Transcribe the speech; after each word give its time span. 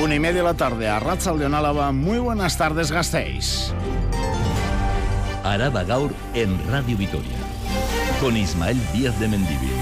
Una 0.00 0.14
y 0.14 0.20
media 0.20 0.38
de 0.38 0.42
la 0.44 0.54
tarde 0.54 0.88
a 0.88 1.00
Ratzal 1.00 1.40
de 1.40 1.46
Álava. 1.46 1.90
Muy 1.90 2.18
buenas 2.18 2.56
tardes, 2.56 2.92
Gasteiz. 2.92 3.72
Araba 5.42 5.82
Gaur 5.82 6.14
en 6.34 6.56
Radio 6.70 6.96
Vitoria. 6.96 7.36
Con 8.20 8.36
Ismael 8.36 8.80
Díaz 8.92 9.18
de 9.18 9.26
Mendivil. 9.26 9.72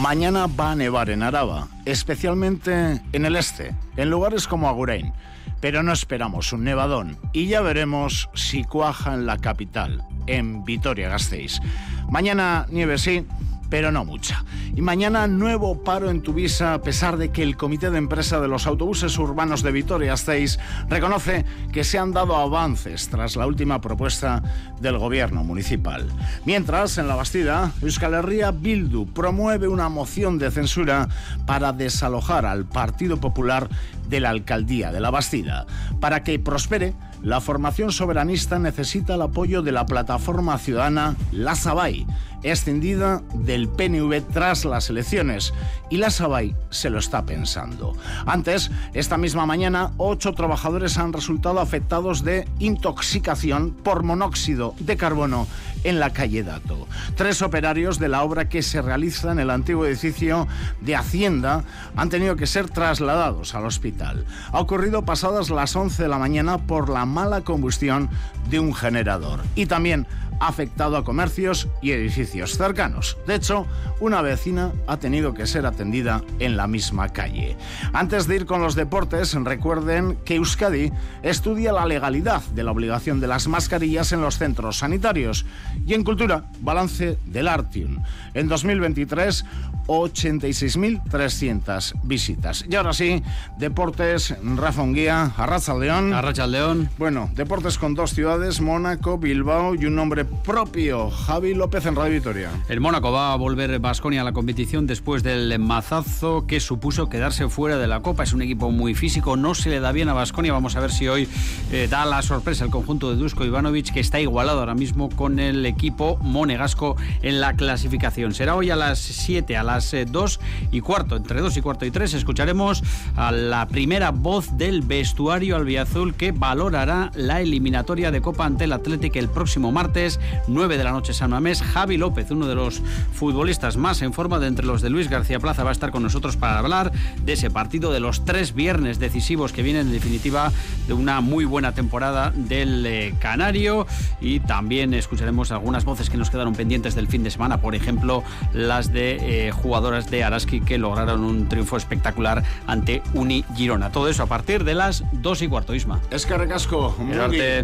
Mañana 0.00 0.46
va 0.46 0.72
a 0.72 0.76
nevar 0.76 1.10
en 1.10 1.22
Araba, 1.22 1.68
especialmente 1.84 3.02
en 3.12 3.26
el 3.26 3.36
este, 3.36 3.74
en 3.98 4.08
lugares 4.08 4.48
como 4.48 4.70
Agurain. 4.70 5.12
Pero 5.60 5.82
no 5.82 5.92
esperamos 5.92 6.54
un 6.54 6.64
nevadón 6.64 7.18
y 7.34 7.48
ya 7.48 7.60
veremos 7.60 8.30
si 8.32 8.64
cuaja 8.64 9.12
en 9.12 9.26
la 9.26 9.36
capital, 9.36 10.02
en 10.26 10.64
Vitoria-Gasteiz. 10.64 11.60
Mañana 12.08 12.66
nieve 12.70 12.96
sí, 12.96 13.26
pero 13.68 13.90
no 13.90 14.04
mucha. 14.04 14.44
Y 14.74 14.82
mañana 14.82 15.26
nuevo 15.26 15.82
paro 15.82 16.10
en 16.10 16.22
Tuvisa 16.22 16.74
a 16.74 16.82
pesar 16.82 17.16
de 17.16 17.30
que 17.30 17.42
el 17.42 17.56
Comité 17.56 17.90
de 17.90 17.98
Empresa 17.98 18.40
de 18.40 18.48
los 18.48 18.66
Autobuses 18.66 19.16
Urbanos 19.18 19.62
de 19.62 19.72
Vitoria-Gasteiz 19.72 20.58
reconoce 20.88 21.44
que 21.72 21.84
se 21.84 21.98
han 21.98 22.12
dado 22.12 22.36
avances 22.36 23.08
tras 23.08 23.36
la 23.36 23.46
última 23.46 23.80
propuesta 23.80 24.42
del 24.80 24.98
gobierno 24.98 25.44
municipal. 25.44 26.08
Mientras, 26.44 26.98
en 26.98 27.08
la 27.08 27.14
Bastida, 27.14 27.72
Euskal 27.82 28.14
Herria 28.14 28.50
Bildu 28.50 29.06
promueve 29.06 29.68
una 29.68 29.88
moción 29.88 30.38
de 30.38 30.50
censura 30.50 31.08
para 31.46 31.72
desalojar 31.72 32.46
al 32.46 32.64
Partido 32.64 33.18
Popular 33.18 33.68
de 34.08 34.20
la 34.20 34.30
alcaldía 34.30 34.92
de 34.92 35.00
la 35.00 35.10
Bastida. 35.10 35.66
Para 36.00 36.22
que 36.22 36.38
prospere, 36.38 36.94
la 37.24 37.40
formación 37.40 37.90
soberanista 37.90 38.58
necesita 38.58 39.14
el 39.14 39.22
apoyo 39.22 39.62
de 39.62 39.72
la 39.72 39.86
plataforma 39.86 40.58
ciudadana 40.58 41.16
La 41.32 41.54
Sabay, 41.54 42.06
extendida 42.42 43.22
del 43.32 43.66
PNV 43.68 44.20
tras 44.30 44.66
las 44.66 44.90
elecciones, 44.90 45.54
y 45.88 45.96
La 45.96 46.10
Sabay 46.10 46.54
se 46.68 46.90
lo 46.90 46.98
está 46.98 47.24
pensando. 47.24 47.96
Antes, 48.26 48.70
esta 48.92 49.16
misma 49.16 49.46
mañana, 49.46 49.92
ocho 49.96 50.34
trabajadores 50.34 50.98
han 50.98 51.14
resultado 51.14 51.60
afectados 51.60 52.24
de 52.24 52.46
intoxicación 52.58 53.70
por 53.72 54.02
monóxido 54.02 54.74
de 54.78 54.98
carbono 54.98 55.46
en 55.84 56.00
la 56.00 56.12
calle 56.12 56.42
Dato. 56.42 56.88
Tres 57.14 57.42
operarios 57.42 57.98
de 57.98 58.08
la 58.08 58.22
obra 58.22 58.48
que 58.48 58.62
se 58.62 58.82
realiza 58.82 59.32
en 59.32 59.38
el 59.38 59.50
antiguo 59.50 59.86
edificio 59.86 60.48
de 60.80 60.96
Hacienda 60.96 61.64
han 61.94 62.08
tenido 62.08 62.36
que 62.36 62.46
ser 62.46 62.68
trasladados 62.68 63.54
al 63.54 63.66
hospital. 63.66 64.24
Ha 64.52 64.60
ocurrido 64.60 65.04
pasadas 65.04 65.50
las 65.50 65.76
11 65.76 66.02
de 66.02 66.08
la 66.08 66.18
mañana 66.18 66.58
por 66.58 66.88
la 66.88 67.04
mala 67.14 67.42
combustión 67.42 68.10
de 68.50 68.60
un 68.60 68.74
generador. 68.74 69.40
Y 69.54 69.66
también 69.66 70.06
ha 70.40 70.48
afectado 70.48 70.96
a 70.96 71.04
comercios 71.04 71.68
y 71.80 71.92
edificios 71.92 72.56
cercanos. 72.58 73.16
De 73.26 73.36
hecho, 73.36 73.66
una 74.00 74.20
vecina 74.20 74.72
ha 74.86 74.96
tenido 74.96 75.32
que 75.32 75.46
ser 75.46 75.64
atendida 75.64 76.22
en 76.40 76.56
la 76.56 76.66
misma 76.66 77.08
calle. 77.10 77.56
Antes 77.92 78.26
de 78.26 78.36
ir 78.36 78.46
con 78.46 78.60
los 78.60 78.74
deportes, 78.74 79.34
recuerden 79.34 80.18
que 80.24 80.34
Euskadi 80.34 80.92
estudia 81.22 81.72
la 81.72 81.86
legalidad 81.86 82.42
de 82.54 82.64
la 82.64 82.72
obligación 82.72 83.20
de 83.20 83.28
las 83.28 83.46
mascarillas 83.46 84.12
en 84.12 84.20
los 84.20 84.38
centros 84.38 84.78
sanitarios. 84.78 85.46
Y 85.86 85.94
en 85.94 86.04
cultura, 86.04 86.44
balance 86.60 87.16
del 87.26 87.48
Artium. 87.48 88.02
En 88.34 88.48
2023, 88.48 89.44
86.300 89.86 91.94
visitas. 92.02 92.64
Y 92.68 92.74
ahora 92.76 92.92
sí, 92.92 93.22
deportes, 93.58 94.34
Rafa 94.56 94.82
Unguía, 94.82 95.32
Arrachaldeón. 95.36 96.12
Arrachaldeón. 96.12 96.90
Bueno, 96.98 97.30
deportes 97.34 97.78
con 97.78 97.94
dos 97.94 98.12
ciudades, 98.12 98.60
Mónaco, 98.60 99.18
Bilbao 99.18 99.74
y 99.74 99.86
un 99.86 99.94
nombre 99.94 100.24
propio, 100.24 101.10
Javi 101.10 101.54
López 101.54 101.86
en 101.86 101.96
Radio 101.96 102.14
Vitoria. 102.14 102.50
El 102.68 102.80
Mónaco 102.80 103.12
va 103.12 103.32
a 103.32 103.36
volver 103.36 103.78
Basconia 103.78 104.22
a 104.22 104.24
la 104.24 104.32
competición 104.32 104.86
después 104.86 105.22
del 105.22 105.58
mazazo 105.58 106.46
que 106.46 106.60
supuso 106.60 107.08
quedarse 107.08 107.48
fuera 107.48 107.78
de 107.78 107.86
la 107.86 108.00
Copa. 108.00 108.22
Es 108.22 108.32
un 108.32 108.42
equipo 108.42 108.70
muy 108.70 108.94
físico, 108.94 109.36
no 109.36 109.54
se 109.54 109.70
le 109.70 109.80
da 109.80 109.92
bien 109.92 110.08
a 110.08 110.12
Basconia. 110.12 110.52
Vamos 110.52 110.76
a 110.76 110.80
ver 110.80 110.92
si 110.92 111.08
hoy 111.08 111.28
eh, 111.72 111.88
da 111.90 112.04
la 112.04 112.22
sorpresa 112.22 112.64
el 112.64 112.70
conjunto 112.70 113.10
de 113.10 113.16
Dusko 113.16 113.44
Ivanovic, 113.44 113.92
que 113.92 114.00
está 114.00 114.20
igualado 114.20 114.60
ahora 114.60 114.74
mismo 114.74 115.10
con 115.10 115.38
el 115.38 115.64
equipo 115.66 116.18
monegasco 116.20 116.96
en 117.22 117.40
la 117.40 117.54
clasificación. 117.54 118.34
Será 118.34 118.54
hoy 118.54 118.70
a 118.70 118.76
las 118.76 118.98
7, 118.98 119.56
a 119.56 119.62
las 119.62 119.73
2 119.80 119.92
eh, 119.92 120.68
y 120.72 120.80
cuarto, 120.80 121.16
entre 121.16 121.40
2 121.40 121.56
y 121.56 121.60
cuarto 121.60 121.84
y 121.84 121.90
3, 121.90 122.14
escucharemos 122.14 122.82
a 123.16 123.32
la 123.32 123.66
primera 123.66 124.10
voz 124.10 124.56
del 124.56 124.82
vestuario 124.82 125.56
albiazul 125.56 126.14
que 126.14 126.32
valorará 126.32 127.10
la 127.14 127.40
eliminatoria 127.40 128.10
de 128.10 128.20
Copa 128.20 128.44
ante 128.46 128.64
el 128.64 128.72
Athletic 128.72 129.16
el 129.16 129.28
próximo 129.28 129.72
martes, 129.72 130.20
9 130.48 130.78
de 130.78 130.84
la 130.84 130.92
noche 130.92 131.12
San 131.12 131.30
Mamés. 131.30 131.62
Javi 131.62 131.96
López, 131.96 132.30
uno 132.30 132.46
de 132.46 132.54
los 132.54 132.82
futbolistas 133.12 133.76
más 133.76 134.02
en 134.02 134.12
forma 134.12 134.38
de 134.38 134.46
entre 134.46 134.66
los 134.66 134.82
de 134.82 134.90
Luis 134.90 135.08
García 135.08 135.40
Plaza, 135.40 135.64
va 135.64 135.70
a 135.70 135.72
estar 135.72 135.90
con 135.90 136.02
nosotros 136.02 136.36
para 136.36 136.58
hablar 136.58 136.92
de 137.24 137.32
ese 137.32 137.50
partido, 137.50 137.92
de 137.92 138.00
los 138.00 138.24
tres 138.24 138.54
viernes 138.54 138.98
decisivos 138.98 139.52
que 139.52 139.62
vienen 139.62 139.86
en 139.86 139.92
definitiva 139.92 140.52
de 140.86 140.92
una 140.92 141.20
muy 141.20 141.44
buena 141.44 141.72
temporada 141.72 142.32
del 142.34 142.84
eh, 142.86 143.14
Canario 143.18 143.86
y 144.20 144.40
también 144.40 144.94
escucharemos 144.94 145.52
algunas 145.52 145.84
voces 145.84 146.10
que 146.10 146.16
nos 146.16 146.30
quedaron 146.30 146.54
pendientes 146.54 146.94
del 146.94 147.08
fin 147.08 147.22
de 147.24 147.30
semana, 147.30 147.60
por 147.60 147.74
ejemplo, 147.74 148.22
las 148.52 148.92
de 148.92 149.46
eh, 149.46 149.50
jugadoras 149.64 150.10
de 150.10 150.22
Araski 150.22 150.60
que 150.60 150.76
lograron 150.76 151.24
un 151.24 151.48
triunfo 151.48 151.78
espectacular 151.78 152.44
ante 152.66 153.02
Uni 153.14 153.46
Girona. 153.56 153.90
Todo 153.90 154.10
eso 154.10 154.22
a 154.22 154.26
partir 154.26 154.62
de 154.62 154.74
las 154.74 155.02
2 155.12 155.40
y 155.40 155.48
cuarto, 155.48 155.74
Isma. 155.74 156.00
Es 156.10 156.26
que 156.26 156.36
recasco. 156.36 156.94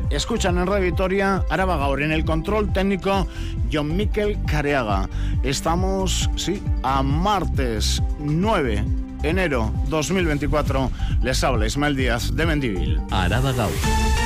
Escuchan 0.08 0.56
en 0.56 0.66
Radio 0.66 0.86
Vitoria, 0.86 1.44
Araba 1.50 1.76
Gaur, 1.76 2.00
en 2.00 2.12
el 2.12 2.24
control 2.24 2.72
técnico, 2.72 3.28
John 3.70 3.94
Miquel 3.94 4.38
Careaga. 4.46 5.10
Estamos, 5.42 6.30
sí, 6.36 6.62
a 6.82 7.02
martes 7.02 8.02
9 8.18 8.82
enero 9.22 9.70
2024. 9.88 10.90
Les 11.22 11.44
habla 11.44 11.66
Ismael 11.66 11.96
Díaz 11.96 12.34
de 12.34 12.46
Mendivil. 12.46 12.98
Araba 13.10 13.52
Gaur. 13.52 14.19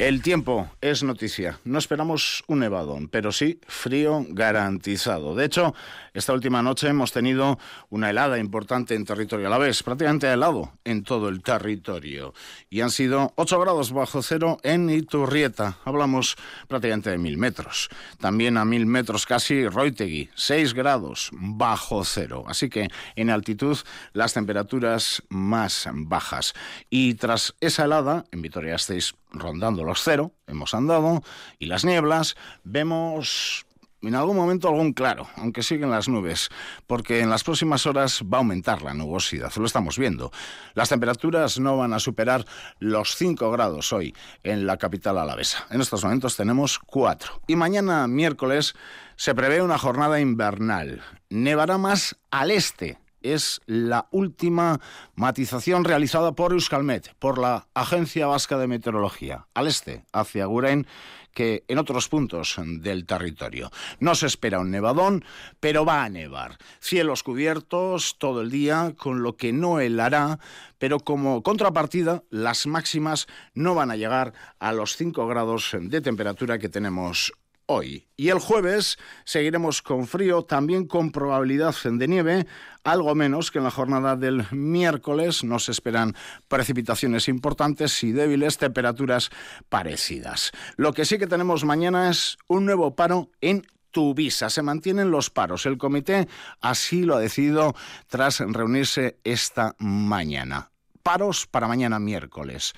El 0.00 0.22
tiempo 0.22 0.70
es 0.80 1.02
noticia. 1.02 1.60
No 1.62 1.78
esperamos 1.78 2.42
un 2.46 2.60
nevadón, 2.60 3.08
pero 3.08 3.32
sí 3.32 3.60
frío 3.68 4.24
garantizado. 4.30 5.34
De 5.34 5.44
hecho, 5.44 5.74
esta 6.12 6.32
última 6.32 6.62
noche 6.62 6.88
hemos 6.88 7.12
tenido 7.12 7.58
una 7.88 8.10
helada 8.10 8.38
importante 8.38 8.94
en 8.94 9.04
territorio 9.04 9.48
la 9.48 9.58
vez, 9.58 9.82
prácticamente 9.82 10.30
helado 10.30 10.72
en 10.84 11.02
todo 11.04 11.28
el 11.28 11.42
territorio. 11.42 12.34
Y 12.68 12.80
han 12.80 12.90
sido 12.90 13.32
8 13.36 13.60
grados 13.60 13.92
bajo 13.92 14.22
cero 14.22 14.58
en 14.62 14.90
Iturrieta. 14.90 15.78
Hablamos 15.84 16.36
prácticamente 16.68 17.10
de 17.10 17.18
mil 17.18 17.38
metros. 17.38 17.88
También 18.18 18.56
a 18.56 18.64
mil 18.64 18.86
metros 18.86 19.26
casi 19.26 19.68
Roitegui, 19.68 20.30
6 20.34 20.74
grados 20.74 21.30
bajo 21.32 22.04
cero. 22.04 22.44
Así 22.46 22.68
que 22.68 22.88
en 23.16 23.30
altitud 23.30 23.78
las 24.12 24.34
temperaturas 24.34 25.22
más 25.28 25.88
bajas. 25.92 26.54
Y 26.88 27.14
tras 27.14 27.54
esa 27.60 27.84
helada, 27.84 28.24
en 28.32 28.42
Vitoria 28.42 28.74
estáis 28.74 29.14
rondando 29.32 29.84
los 29.84 30.02
cero, 30.02 30.32
hemos 30.46 30.74
andado, 30.74 31.22
y 31.58 31.66
las 31.66 31.84
nieblas, 31.84 32.36
vemos 32.64 33.66
en 34.02 34.14
algún 34.14 34.36
momento 34.36 34.68
algún 34.68 34.92
claro, 34.92 35.28
aunque 35.36 35.62
siguen 35.62 35.90
las 35.90 36.08
nubes, 36.08 36.48
porque 36.86 37.20
en 37.20 37.30
las 37.30 37.44
próximas 37.44 37.86
horas 37.86 38.22
va 38.22 38.38
a 38.38 38.40
aumentar 38.40 38.82
la 38.82 38.94
nubosidad, 38.94 39.52
lo 39.56 39.66
estamos 39.66 39.98
viendo. 39.98 40.32
Las 40.74 40.88
temperaturas 40.88 41.58
no 41.60 41.76
van 41.76 41.92
a 41.92 42.00
superar 42.00 42.44
los 42.78 43.16
5 43.16 43.50
grados 43.50 43.92
hoy 43.92 44.14
en 44.42 44.66
la 44.66 44.76
capital 44.76 45.18
alavesa. 45.18 45.66
En 45.70 45.80
estos 45.80 46.02
momentos 46.04 46.36
tenemos 46.36 46.78
4. 46.78 47.42
Y 47.46 47.56
mañana, 47.56 48.06
miércoles, 48.06 48.74
se 49.16 49.34
prevé 49.34 49.62
una 49.62 49.78
jornada 49.78 50.20
invernal. 50.20 51.02
Nevará 51.28 51.78
más 51.78 52.16
al 52.30 52.50
este, 52.50 52.98
es 53.22 53.60
la 53.66 54.08
última 54.10 54.80
matización 55.14 55.84
realizada 55.84 56.32
por 56.32 56.52
Euskalmet, 56.52 57.14
por 57.18 57.38
la 57.38 57.66
Agencia 57.74 58.26
Vasca 58.26 58.58
de 58.58 58.66
Meteorología, 58.66 59.46
al 59.54 59.66
este, 59.66 60.04
hacia 60.12 60.46
Guren, 60.46 60.86
que 61.32 61.64
en 61.68 61.78
otros 61.78 62.08
puntos 62.08 62.56
del 62.64 63.06
territorio. 63.06 63.70
No 63.98 64.14
se 64.14 64.26
espera 64.26 64.60
un 64.60 64.70
nevadón, 64.70 65.24
pero 65.60 65.84
va 65.84 66.04
a 66.04 66.08
nevar. 66.08 66.58
Cielos 66.80 67.22
cubiertos 67.22 68.16
todo 68.18 68.42
el 68.42 68.50
día, 68.50 68.94
con 68.96 69.22
lo 69.22 69.36
que 69.36 69.52
no 69.52 69.80
helará, 69.80 70.38
pero 70.78 71.00
como 71.00 71.42
contrapartida, 71.42 72.22
las 72.30 72.66
máximas 72.66 73.26
no 73.54 73.74
van 73.74 73.90
a 73.90 73.96
llegar 73.96 74.32
a 74.58 74.72
los 74.72 74.96
5 74.96 75.26
grados 75.26 75.76
de 75.78 76.00
temperatura 76.00 76.58
que 76.58 76.68
tenemos 76.68 77.32
hoy. 77.70 78.08
Y 78.16 78.30
el 78.30 78.40
jueves 78.40 78.98
seguiremos 79.24 79.80
con 79.80 80.08
frío, 80.08 80.42
también 80.42 80.86
con 80.86 81.12
probabilidad 81.12 81.74
de 81.84 82.08
nieve, 82.08 82.46
algo 82.82 83.14
menos 83.14 83.52
que 83.52 83.58
en 83.58 83.64
la 83.64 83.70
jornada 83.70 84.16
del 84.16 84.44
miércoles. 84.50 85.44
Nos 85.44 85.68
esperan 85.68 86.16
precipitaciones 86.48 87.28
importantes 87.28 88.02
y 88.02 88.10
débiles, 88.10 88.58
temperaturas 88.58 89.30
parecidas. 89.68 90.50
Lo 90.76 90.92
que 90.92 91.04
sí 91.04 91.16
que 91.16 91.28
tenemos 91.28 91.64
mañana 91.64 92.10
es 92.10 92.38
un 92.48 92.66
nuevo 92.66 92.96
paro 92.96 93.30
en 93.40 93.64
Tuvisa. 93.92 94.50
Se 94.50 94.62
mantienen 94.62 95.12
los 95.12 95.30
paros. 95.30 95.64
El 95.64 95.78
comité 95.78 96.26
así 96.60 97.04
lo 97.04 97.16
ha 97.16 97.20
decidido 97.20 97.76
tras 98.08 98.40
reunirse 98.40 99.18
esta 99.22 99.76
mañana. 99.78 100.72
Paros 101.04 101.46
para 101.46 101.68
mañana 101.68 102.00
miércoles. 102.00 102.72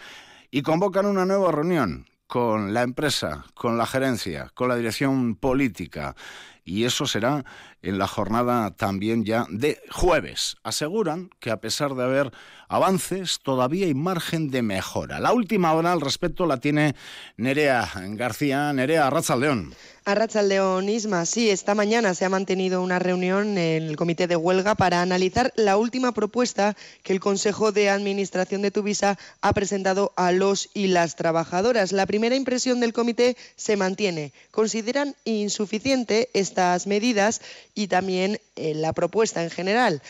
Y 0.51 0.61
convocan 0.61 1.07
una 1.07 1.25
nueva 1.25 1.51
reunión 1.51 2.12
con 2.33 2.73
la 2.73 2.81
empresa, 2.81 3.45
con 3.53 3.77
la 3.77 3.85
gerencia, 3.85 4.51
con 4.55 4.67
la 4.67 4.77
dirección 4.77 5.35
política. 5.37 6.17
Y 6.65 6.85
eso 6.85 7.07
será 7.07 7.45
en 7.83 7.99
la 7.99 8.07
jornada 8.07 8.71
también 8.71 9.25
ya 9.25 9.47
de 9.51 9.81
jueves. 9.91 10.57
Aseguran 10.63 11.31
que 11.41 11.51
a 11.51 11.61
pesar 11.61 11.95
de 11.95 12.05
haber 12.05 12.33
avances, 12.69 13.41
todavía 13.43 13.87
hay 13.87 13.95
margen 13.95 14.51
de 14.51 14.63
mejora. 14.63 15.21
La 15.21 15.33
última 15.33 15.73
hora 15.75 15.93
al 15.93 16.01
respecto 16.01 16.47
la 16.47 16.59
tiene 16.59 16.95
Nerea 17.37 17.91
García. 18.11 18.73
Nerea 18.73 19.11
León. 19.39 19.75
Arrachaldeón 20.05 20.89
Isma, 20.89 21.25
sí, 21.27 21.51
esta 21.51 21.77
mañana 21.77 22.13
se 22.15 22.25
ha 22.25 22.29
mantenido 22.29 22.83
una 22.83 22.99
reunión 22.99 23.57
en 23.57 23.85
el 23.85 23.97
comité 23.97 24.27
de 24.27 24.35
huelga 24.35 24.75
para 24.75 25.01
analizar 25.01 25.53
la 25.55 25.77
última 25.77 26.11
propuesta 26.11 26.77
que 27.05 27.13
el 27.13 27.21
Consejo 27.21 27.71
de 27.71 27.89
Administración 27.89 28.63
de 28.63 28.73
Tuvisa 28.73 29.17
ha 29.43 29.53
presentado 29.53 30.13
a 30.17 30.33
los 30.33 30.71
y 30.75 30.89
las 30.89 31.15
trabajadoras. 31.15 31.93
La 31.93 32.07
primera 32.07 32.35
impresión 32.35 32.81
del 32.81 32.93
comité 32.93 33.37
se 33.55 33.77
mantiene. 33.77 34.33
Consideran 34.51 35.15
insuficiente 35.25 36.31
estas 36.53 36.87
medidas 36.87 37.41
y 37.75 37.89
también 37.89 38.39
eh, 38.57 38.75
la 38.75 38.93
propuesta 38.93 39.43
en 39.43 39.49
general. 39.49 40.03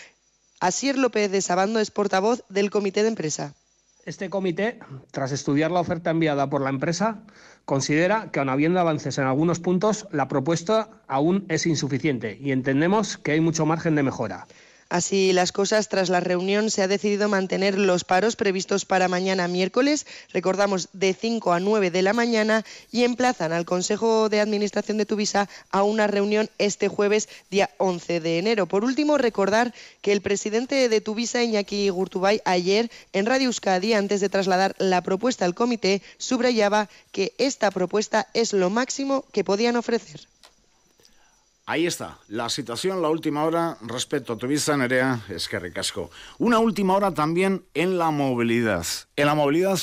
Asier 0.59 0.99
López 0.99 1.31
de 1.31 1.41
Sabando 1.41 1.79
es 1.79 1.93
portavoz 1.93 2.43
del 2.49 2.71
comité 2.71 3.03
de 3.03 3.09
empresa. 3.09 3.55
Este 4.05 4.29
comité, 4.29 4.81
tras 5.13 5.31
estudiar 5.31 5.71
la 5.71 5.79
oferta 5.79 6.11
enviada 6.11 6.51
por 6.51 6.61
la 6.61 6.71
empresa, 6.71 7.21
considera 7.65 8.33
que, 8.33 8.41
aun 8.41 8.49
habiendo 8.49 8.81
avances 8.81 9.19
en 9.19 9.27
algunos 9.27 9.61
puntos, 9.61 10.09
la 10.11 10.27
propuesta 10.27 10.91
aún 11.07 11.47
es 11.49 11.67
insuficiente 11.67 12.37
y 12.41 12.51
entendemos 12.51 13.17
que 13.17 13.33
hay 13.33 13.41
mucho 13.41 13.65
margen 13.65 13.95
de 13.95 14.03
mejora. 14.03 14.49
Así 14.93 15.33
las 15.33 15.53
cosas, 15.53 15.89
tras 15.89 16.11
la 16.11 16.21
reunión 16.21 16.71
se 16.71 16.83
ha 16.83 16.87
decidido 16.87 17.27
mantener 17.27 17.79
los 17.79 18.05
paros 18.05 18.37
previstos 18.37 18.85
para 18.85 19.09
mañana 19.09 19.49
miércoles, 19.49 20.05
recordamos 20.35 20.91
de 20.93 21.15
5 21.15 21.55
a 21.55 21.61
9 21.61 21.91
de 21.91 22.03
la 22.03 22.13
mañana, 22.13 22.63
y 22.91 23.05
emplazan 23.05 23.55
al 23.55 23.65
Consejo 23.65 24.29
de 24.29 24.43
Administración 24.43 24.99
de 24.99 25.07
Tuvisa 25.07 25.49
a 25.71 25.83
una 25.83 26.09
reunión 26.09 26.51
este 26.59 26.89
jueves, 26.89 27.31
día 27.51 27.71
11 27.79 28.21
de 28.21 28.39
enero. 28.39 28.67
Por 28.67 28.85
último, 28.85 29.17
recordar 29.17 29.73
que 30.03 30.13
el 30.13 30.21
presidente 30.21 30.91
de 30.91 31.01
Tuvisa, 31.01 31.43
Iñaki 31.43 31.89
Gurtubay, 31.89 32.43
ayer 32.45 32.91
en 33.15 33.25
Radio 33.25 33.47
Euskadi, 33.47 33.95
antes 33.95 34.21
de 34.21 34.29
trasladar 34.29 34.75
la 34.77 35.01
propuesta 35.01 35.47
al 35.47 35.55
comité, 35.55 36.03
subrayaba 36.19 36.91
que 37.13 37.33
esta 37.39 37.71
propuesta 37.71 38.29
es 38.35 38.53
lo 38.53 38.69
máximo 38.69 39.25
que 39.33 39.43
podían 39.43 39.77
ofrecer. 39.77 40.32
Ahí 41.65 41.87
está, 41.87 42.19
la 42.27 42.49
situación, 42.49 43.03
la 43.03 43.09
última 43.09 43.45
hora 43.45 43.77
respecto 43.83 44.33
a 44.33 44.37
Tuvisa 44.37 44.77
Nerea, 44.77 45.21
es 45.29 45.49
que 45.49 45.61
recasco. 45.61 46.11
Una 46.39 46.59
última 46.59 46.95
hora 46.95 47.15
también 47.15 47.65
en 47.73 47.99
la 47.99 48.11
movilidad, 48.11 48.85
en 49.15 49.27
la 49.27 49.37
movilidad 49.37 49.79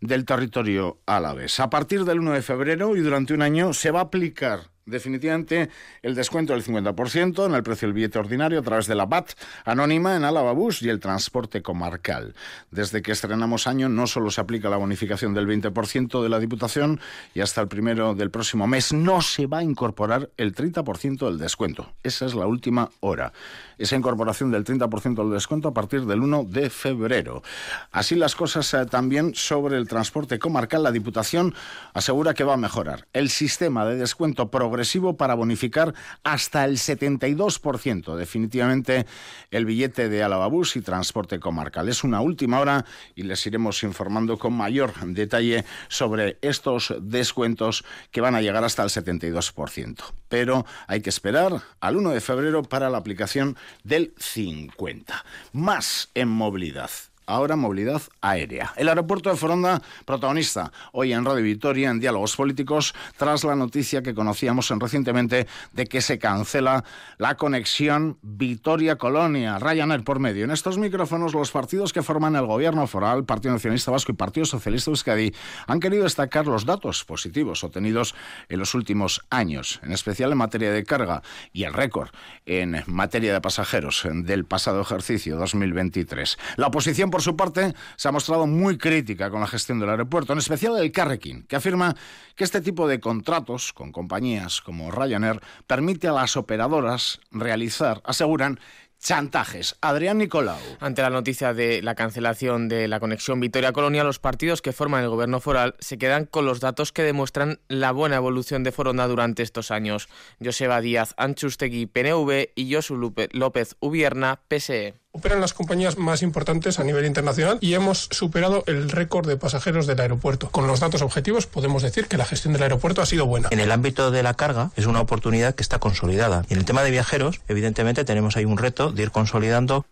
del 0.00 0.26
territorio 0.26 0.98
álaves. 1.06 1.58
A 1.58 1.70
partir 1.70 2.04
del 2.04 2.20
1 2.20 2.30
de 2.34 2.42
febrero 2.42 2.94
y 2.94 3.00
durante 3.00 3.34
un 3.34 3.42
año 3.42 3.72
se 3.72 3.90
va 3.90 3.98
a 3.98 4.04
aplicar 4.04 4.70
definitivamente 4.86 5.70
el 6.02 6.14
descuento 6.14 6.52
del 6.52 6.64
50% 6.64 7.46
en 7.46 7.54
el 7.54 7.62
precio 7.62 7.88
del 7.88 7.94
billete 7.94 8.18
ordinario 8.18 8.58
a 8.58 8.62
través 8.62 8.86
de 8.86 8.94
la 8.94 9.06
BAT 9.06 9.32
anónima 9.64 10.16
en 10.16 10.24
Álava 10.24 10.52
Bus 10.52 10.82
y 10.82 10.88
el 10.88 11.00
transporte 11.00 11.62
comarcal. 11.62 12.34
Desde 12.70 13.02
que 13.02 13.12
estrenamos 13.12 13.66
año 13.66 13.88
no 13.88 14.06
solo 14.06 14.30
se 14.30 14.40
aplica 14.40 14.68
la 14.68 14.76
bonificación 14.76 15.34
del 15.34 15.46
20% 15.46 16.22
de 16.22 16.28
la 16.28 16.38
Diputación 16.38 17.00
y 17.34 17.40
hasta 17.40 17.60
el 17.60 17.68
primero 17.68 18.14
del 18.14 18.30
próximo 18.30 18.66
mes 18.66 18.92
no 18.92 19.22
se 19.22 19.46
va 19.46 19.58
a 19.58 19.62
incorporar 19.62 20.30
el 20.36 20.54
30% 20.54 21.26
del 21.26 21.38
descuento. 21.38 21.92
Esa 22.02 22.26
es 22.26 22.34
la 22.34 22.46
última 22.46 22.90
hora. 23.00 23.32
Esa 23.78 23.96
incorporación 23.96 24.50
del 24.50 24.64
30% 24.64 25.16
del 25.16 25.32
descuento 25.32 25.68
a 25.68 25.74
partir 25.74 26.04
del 26.04 26.20
1 26.20 26.44
de 26.44 26.70
febrero. 26.70 27.42
Así 27.90 28.14
las 28.14 28.36
cosas 28.36 28.72
eh, 28.74 28.86
también 28.86 29.34
sobre 29.34 29.76
el 29.76 29.88
transporte 29.88 30.38
comarcal, 30.38 30.82
la 30.82 30.92
Diputación 30.92 31.54
asegura 31.92 32.34
que 32.34 32.44
va 32.44 32.54
a 32.54 32.58
mejorar 32.58 33.06
el 33.12 33.30
sistema 33.30 33.84
de 33.84 33.96
descuento 33.96 34.50
progresivo 34.50 34.73
para 35.16 35.34
bonificar 35.34 35.94
hasta 36.22 36.64
el 36.64 36.76
72% 36.76 38.16
definitivamente 38.16 39.06
el 39.50 39.64
billete 39.64 40.08
de 40.08 40.22
Alavabús 40.22 40.76
y 40.76 40.80
transporte 40.80 41.38
comarcal. 41.40 41.88
Es 41.88 42.04
una 42.04 42.20
última 42.20 42.60
hora 42.60 42.84
y 43.14 43.22
les 43.22 43.46
iremos 43.46 43.82
informando 43.82 44.38
con 44.38 44.52
mayor 44.52 44.92
detalle 45.06 45.64
sobre 45.88 46.38
estos 46.42 46.94
descuentos 47.00 47.84
que 48.10 48.20
van 48.20 48.34
a 48.34 48.40
llegar 48.40 48.64
hasta 48.64 48.82
el 48.82 48.90
72%. 48.90 50.02
Pero 50.28 50.66
hay 50.86 51.00
que 51.00 51.10
esperar 51.10 51.62
al 51.80 51.96
1 51.96 52.10
de 52.10 52.20
febrero 52.20 52.62
para 52.62 52.90
la 52.90 52.98
aplicación 52.98 53.56
del 53.82 54.14
50%. 54.16 55.04
Más 55.52 56.10
en 56.14 56.28
movilidad 56.28 56.90
ahora 57.26 57.56
movilidad 57.56 58.02
aérea. 58.20 58.72
El 58.76 58.88
aeropuerto 58.88 59.30
de 59.30 59.36
Foronda, 59.36 59.82
protagonista 60.04 60.72
hoy 60.92 61.12
en 61.12 61.24
Radio 61.24 61.42
Victoria 61.42 61.90
en 61.90 62.00
Diálogos 62.00 62.36
Políticos, 62.36 62.94
tras 63.16 63.44
la 63.44 63.54
noticia 63.54 64.02
que 64.02 64.14
conocíamos 64.14 64.70
recientemente 64.70 65.46
de 65.72 65.86
que 65.86 66.00
se 66.00 66.18
cancela 66.18 66.84
la 67.18 67.36
conexión 67.36 68.18
Vitoria-Colonia, 68.22 69.58
Ryanair 69.58 70.04
por 70.04 70.18
medio. 70.18 70.44
En 70.44 70.50
estos 70.50 70.78
micrófonos, 70.78 71.34
los 71.34 71.50
partidos 71.50 71.92
que 71.92 72.02
forman 72.02 72.36
el 72.36 72.46
gobierno 72.46 72.86
foral, 72.86 73.24
Partido 73.24 73.54
Nacionalista 73.54 73.90
Vasco 73.90 74.12
y 74.12 74.16
Partido 74.16 74.46
Socialista 74.46 74.90
Euskadi, 74.90 75.32
han 75.66 75.80
querido 75.80 76.04
destacar 76.04 76.46
los 76.46 76.64
datos 76.64 77.04
positivos 77.04 77.64
obtenidos 77.64 78.14
en 78.48 78.58
los 78.58 78.74
últimos 78.74 79.22
años, 79.30 79.80
en 79.82 79.92
especial 79.92 80.32
en 80.32 80.38
materia 80.38 80.70
de 80.70 80.84
carga 80.84 81.22
y 81.52 81.64
el 81.64 81.72
récord 81.72 82.10
en 82.46 82.82
materia 82.86 83.32
de 83.32 83.40
pasajeros 83.40 84.06
del 84.12 84.44
pasado 84.44 84.80
ejercicio 84.80 85.36
2023. 85.36 86.38
La 86.56 86.68
oposición 86.68 87.10
por 87.14 87.22
su 87.22 87.36
parte, 87.36 87.74
se 87.94 88.08
ha 88.08 88.10
mostrado 88.10 88.44
muy 88.48 88.76
crítica 88.76 89.30
con 89.30 89.38
la 89.38 89.46
gestión 89.46 89.78
del 89.78 89.88
aeropuerto, 89.88 90.32
en 90.32 90.40
especial 90.40 90.76
el 90.78 90.90
Carrequín, 90.90 91.44
que 91.44 91.54
afirma 91.54 91.94
que 92.34 92.42
este 92.42 92.60
tipo 92.60 92.88
de 92.88 92.98
contratos 92.98 93.72
con 93.72 93.92
compañías 93.92 94.60
como 94.60 94.90
Ryanair 94.90 95.40
permite 95.68 96.08
a 96.08 96.12
las 96.12 96.36
operadoras 96.36 97.20
realizar, 97.30 98.02
aseguran, 98.04 98.58
chantajes. 98.98 99.76
Adrián 99.80 100.18
Nicolau. 100.18 100.58
Ante 100.80 101.02
la 101.02 101.10
noticia 101.10 101.54
de 101.54 101.82
la 101.82 101.94
cancelación 101.94 102.66
de 102.66 102.88
la 102.88 102.98
conexión 102.98 103.38
Vitoria-Colonia, 103.38 104.02
los 104.02 104.18
partidos 104.18 104.60
que 104.60 104.72
forman 104.72 105.04
el 105.04 105.10
gobierno 105.10 105.38
foral 105.38 105.76
se 105.78 105.98
quedan 105.98 106.24
con 106.24 106.46
los 106.46 106.58
datos 106.58 106.90
que 106.90 107.04
demuestran 107.04 107.60
la 107.68 107.92
buena 107.92 108.16
evolución 108.16 108.64
de 108.64 108.72
Foronda 108.72 109.06
durante 109.06 109.44
estos 109.44 109.70
años. 109.70 110.08
Joseba 110.42 110.80
Díaz 110.80 111.14
Anchustegui, 111.16 111.86
PNV 111.86 112.48
y 112.56 112.74
Josu 112.74 112.96
López 113.30 113.76
Ubierna, 113.78 114.40
PSE 114.48 115.03
operan 115.14 115.40
las 115.40 115.54
compañías 115.54 115.96
más 115.96 116.22
importantes 116.22 116.80
a 116.80 116.84
nivel 116.84 117.06
internacional 117.06 117.58
y 117.60 117.74
hemos 117.74 118.08
superado 118.10 118.64
el 118.66 118.90
récord 118.90 119.28
de 119.28 119.36
pasajeros 119.36 119.86
del 119.86 120.00
aeropuerto. 120.00 120.50
Con 120.50 120.66
los 120.66 120.80
datos 120.80 121.02
objetivos 121.02 121.46
podemos 121.46 121.84
decir 121.84 122.08
que 122.08 122.16
la 122.16 122.24
gestión 122.24 122.52
del 122.52 122.64
aeropuerto 122.64 123.00
ha 123.00 123.06
sido 123.06 123.24
buena. 123.24 123.48
En 123.52 123.60
el 123.60 123.70
ámbito 123.70 124.10
de 124.10 124.24
la 124.24 124.34
carga 124.34 124.72
es 124.74 124.86
una 124.86 125.00
oportunidad 125.00 125.54
que 125.54 125.62
está 125.62 125.78
consolidada. 125.78 126.44
Y 126.48 126.54
en 126.54 126.58
el 126.58 126.64
tema 126.64 126.82
de 126.82 126.90
viajeros, 126.90 127.40
evidentemente 127.46 128.04
tenemos 128.04 128.36
ahí 128.36 128.44
un 128.44 128.58
reto 128.58 128.90
de 128.90 129.04
ir 129.04 129.12
consolidando 129.12 129.86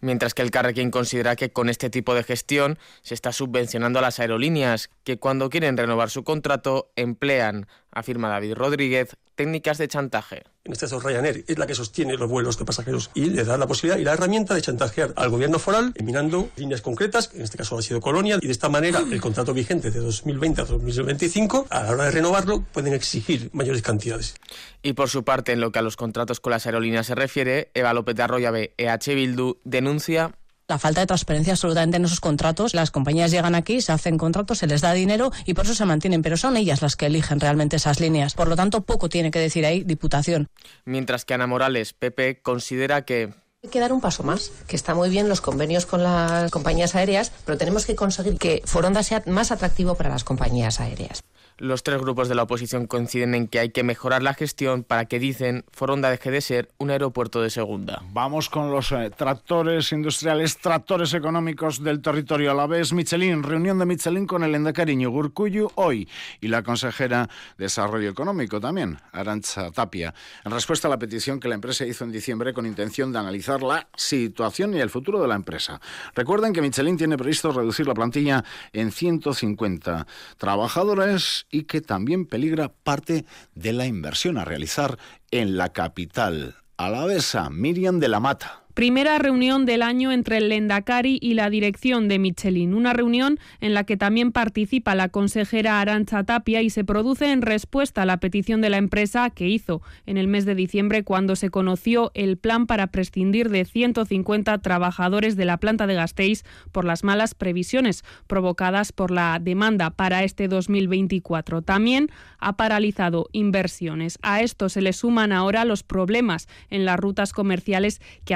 mientras 0.00 0.34
que 0.34 0.42
el 0.42 0.50
Carrequín 0.50 0.90
considera 0.90 1.36
que 1.36 1.50
con 1.50 1.68
este 1.68 1.90
tipo 1.90 2.14
de 2.14 2.22
gestión 2.22 2.78
se 3.02 3.14
está 3.14 3.32
subvencionando 3.32 3.98
a 3.98 4.02
las 4.02 4.20
aerolíneas, 4.20 4.90
que 5.04 5.18
cuando 5.18 5.50
quieren 5.50 5.76
renovar 5.76 6.10
su 6.10 6.24
contrato 6.24 6.90
emplean, 6.96 7.66
afirma 7.92 8.28
David 8.28 8.54
Rodríguez, 8.54 9.16
técnicas 9.34 9.78
de 9.78 9.88
chantaje. 9.88 10.42
En 10.64 10.72
este 10.72 10.86
caso 10.86 11.00
Ryanair 11.00 11.44
es 11.46 11.58
la 11.58 11.66
que 11.66 11.74
sostiene 11.74 12.16
los 12.16 12.28
vuelos 12.28 12.58
de 12.58 12.64
pasajeros 12.64 13.10
y 13.14 13.26
le 13.26 13.44
da 13.44 13.56
la 13.56 13.66
posibilidad 13.66 13.98
y 13.98 14.04
la 14.04 14.12
herramienta 14.12 14.54
de 14.54 14.62
chantajear 14.62 15.12
al 15.16 15.30
gobierno 15.30 15.58
foral 15.58 15.92
eliminando 15.96 16.50
líneas 16.56 16.82
concretas, 16.82 17.28
que 17.28 17.38
en 17.38 17.42
este 17.42 17.58
caso 17.58 17.76
ha 17.76 17.82
sido 17.82 18.00
Colonia, 18.00 18.38
y 18.40 18.46
de 18.46 18.52
esta 18.52 18.68
manera 18.68 19.00
el 19.00 19.20
contrato 19.20 19.54
vigente 19.54 19.90
de 19.90 20.00
2020 20.00 20.60
a 20.60 20.64
2025, 20.64 21.66
a 21.70 21.82
la 21.82 21.90
hora 21.90 22.04
de 22.04 22.10
renovarlo, 22.12 22.64
pueden 22.72 22.94
exigir 22.94 23.50
mayores 23.52 23.82
cantidades. 23.82 24.36
Y 24.82 24.94
por 24.94 25.08
su 25.08 25.24
parte, 25.24 25.52
en 25.52 25.60
lo 25.60 25.72
que 25.72 25.78
a 25.78 25.82
los 25.82 25.96
contratos 25.96 26.40
con 26.40 26.50
las 26.50 26.66
aerolíneas 26.66 27.06
se 27.06 27.14
refiere, 27.14 27.70
Eva 27.74 27.92
López 27.92 28.16
de 28.16 28.22
Arroyave, 28.22 28.74
EH 28.76 29.14
Bildu, 29.14 29.58
denuncia 29.64 30.32
la 30.68 30.78
falta 30.78 31.00
de 31.00 31.06
transparencia 31.06 31.52
absolutamente 31.52 31.96
en 31.96 32.04
esos 32.04 32.20
contratos. 32.20 32.74
Las 32.74 32.90
compañías 32.90 33.30
llegan 33.30 33.54
aquí, 33.54 33.80
se 33.80 33.92
hacen 33.92 34.18
contratos, 34.18 34.58
se 34.58 34.66
les 34.66 34.80
da 34.80 34.92
dinero 34.92 35.32
y 35.44 35.54
por 35.54 35.64
eso 35.64 35.74
se 35.74 35.84
mantienen, 35.84 36.22
pero 36.22 36.36
son 36.36 36.56
ellas 36.56 36.82
las 36.82 36.96
que 36.96 37.06
eligen 37.06 37.40
realmente 37.40 37.76
esas 37.76 38.00
líneas. 38.00 38.34
Por 38.34 38.48
lo 38.48 38.56
tanto, 38.56 38.82
poco 38.82 39.08
tiene 39.08 39.30
que 39.30 39.38
decir 39.38 39.66
ahí 39.66 39.82
Diputación. 39.84 40.48
Mientras 40.84 41.24
que 41.24 41.34
Ana 41.34 41.46
Morales, 41.46 41.92
PP, 41.92 42.40
considera 42.42 43.04
que 43.04 43.34
hay 43.64 43.70
que 43.70 43.78
dar 43.78 43.92
un 43.92 44.00
paso 44.00 44.24
más, 44.24 44.50
que 44.66 44.74
está 44.74 44.92
muy 44.92 45.08
bien 45.08 45.28
los 45.28 45.40
convenios 45.40 45.86
con 45.86 46.02
las 46.02 46.50
compañías 46.50 46.96
aéreas, 46.96 47.30
pero 47.44 47.56
tenemos 47.56 47.86
que 47.86 47.94
conseguir 47.94 48.36
que 48.36 48.60
Foronda 48.64 49.04
sea 49.04 49.22
más 49.26 49.52
atractivo 49.52 49.94
para 49.94 50.10
las 50.10 50.24
compañías 50.24 50.80
aéreas. 50.80 51.22
Los 51.58 51.82
tres 51.82 52.00
grupos 52.00 52.28
de 52.28 52.34
la 52.34 52.44
oposición 52.44 52.86
coinciden 52.86 53.34
en 53.34 53.48
que 53.48 53.58
hay 53.58 53.70
que 53.70 53.82
mejorar 53.82 54.22
la 54.22 54.34
gestión 54.34 54.84
para 54.84 55.04
que, 55.06 55.18
dicen, 55.18 55.64
Foronda 55.72 56.10
deje 56.10 56.30
de 56.30 56.40
ser 56.40 56.70
un 56.78 56.90
aeropuerto 56.90 57.42
de 57.42 57.50
segunda. 57.50 58.02
Vamos 58.12 58.48
con 58.48 58.70
los 58.70 58.92
eh, 58.92 59.10
tractores 59.16 59.92
industriales, 59.92 60.58
tractores 60.58 61.14
económicos 61.14 61.82
del 61.82 62.00
territorio 62.00 62.50
a 62.50 62.54
la 62.54 62.66
vez. 62.66 62.92
Michelin, 62.92 63.42
reunión 63.42 63.78
de 63.78 63.86
Michelin 63.86 64.26
con 64.26 64.42
el 64.42 64.54
Endacariño 64.54 65.10
Gurcuyu 65.10 65.70
hoy 65.76 66.08
y 66.40 66.48
la 66.48 66.62
consejera 66.62 67.28
de 67.58 67.72
Desarrollo 67.72 68.10
Económico 68.10 68.60
también, 68.60 68.98
Arancha 69.12 69.70
Tapia, 69.70 70.12
en 70.44 70.52
respuesta 70.52 70.88
a 70.88 70.90
la 70.90 70.98
petición 70.98 71.40
que 71.40 71.48
la 71.48 71.54
empresa 71.54 71.86
hizo 71.86 72.04
en 72.04 72.12
diciembre 72.12 72.52
con 72.52 72.66
intención 72.66 73.12
de 73.12 73.18
analizar 73.18 73.62
la 73.62 73.88
situación 73.96 74.74
y 74.74 74.80
el 74.80 74.90
futuro 74.90 75.22
de 75.22 75.28
la 75.28 75.36
empresa. 75.36 75.80
Recuerden 76.14 76.52
que 76.52 76.60
Michelin 76.60 76.98
tiene 76.98 77.16
previsto 77.16 77.50
reducir 77.50 77.86
la 77.86 77.94
plantilla 77.94 78.44
en 78.72 78.92
150 78.92 80.06
trabajadores 80.36 81.41
y 81.50 81.64
que 81.64 81.80
también 81.80 82.26
peligra 82.26 82.72
parte 82.72 83.24
de 83.54 83.72
la 83.72 83.86
inversión 83.86 84.38
a 84.38 84.44
realizar 84.44 84.98
en 85.30 85.56
la 85.56 85.72
capital 85.72 86.56
alavesa, 86.76 87.50
Miriam 87.50 88.00
de 88.00 88.08
la 88.08 88.20
Mata. 88.20 88.61
Primera 88.74 89.18
reunión 89.18 89.66
del 89.66 89.82
año 89.82 90.12
entre 90.12 90.38
el 90.38 90.48
Lendakari 90.48 91.18
y 91.20 91.34
la 91.34 91.50
dirección 91.50 92.08
de 92.08 92.18
Michelin. 92.18 92.72
Una 92.72 92.94
reunión 92.94 93.38
en 93.60 93.74
la 93.74 93.84
que 93.84 93.98
también 93.98 94.32
participa 94.32 94.94
la 94.94 95.10
consejera 95.10 95.80
Arancha 95.80 96.24
Tapia 96.24 96.62
y 96.62 96.70
se 96.70 96.82
produce 96.82 97.32
en 97.32 97.42
respuesta 97.42 98.02
a 98.02 98.06
la 98.06 98.16
petición 98.16 98.62
de 98.62 98.70
la 98.70 98.78
empresa 98.78 99.28
que 99.28 99.46
hizo 99.46 99.82
en 100.06 100.16
el 100.16 100.26
mes 100.26 100.46
de 100.46 100.54
diciembre 100.54 101.04
cuando 101.04 101.36
se 101.36 101.50
conoció 101.50 102.12
el 102.14 102.38
plan 102.38 102.66
para 102.66 102.86
prescindir 102.86 103.50
de 103.50 103.66
150 103.66 104.56
trabajadores 104.58 105.36
de 105.36 105.44
la 105.44 105.58
planta 105.58 105.86
de 105.86 105.94
Gasteiz 105.94 106.42
por 106.72 106.86
las 106.86 107.04
malas 107.04 107.34
previsiones 107.34 108.04
provocadas 108.26 108.92
por 108.92 109.10
la 109.10 109.38
demanda 109.38 109.90
para 109.90 110.24
este 110.24 110.48
2024. 110.48 111.60
También 111.60 112.08
ha 112.38 112.56
paralizado 112.56 113.28
inversiones. 113.32 114.18
A 114.22 114.40
esto 114.40 114.70
se 114.70 114.80
le 114.80 114.94
suman 114.94 115.30
ahora 115.30 115.66
los 115.66 115.82
problemas 115.82 116.48
en 116.70 116.86
las 116.86 116.98
rutas 116.98 117.34
comerciales 117.34 118.00
que 118.24 118.34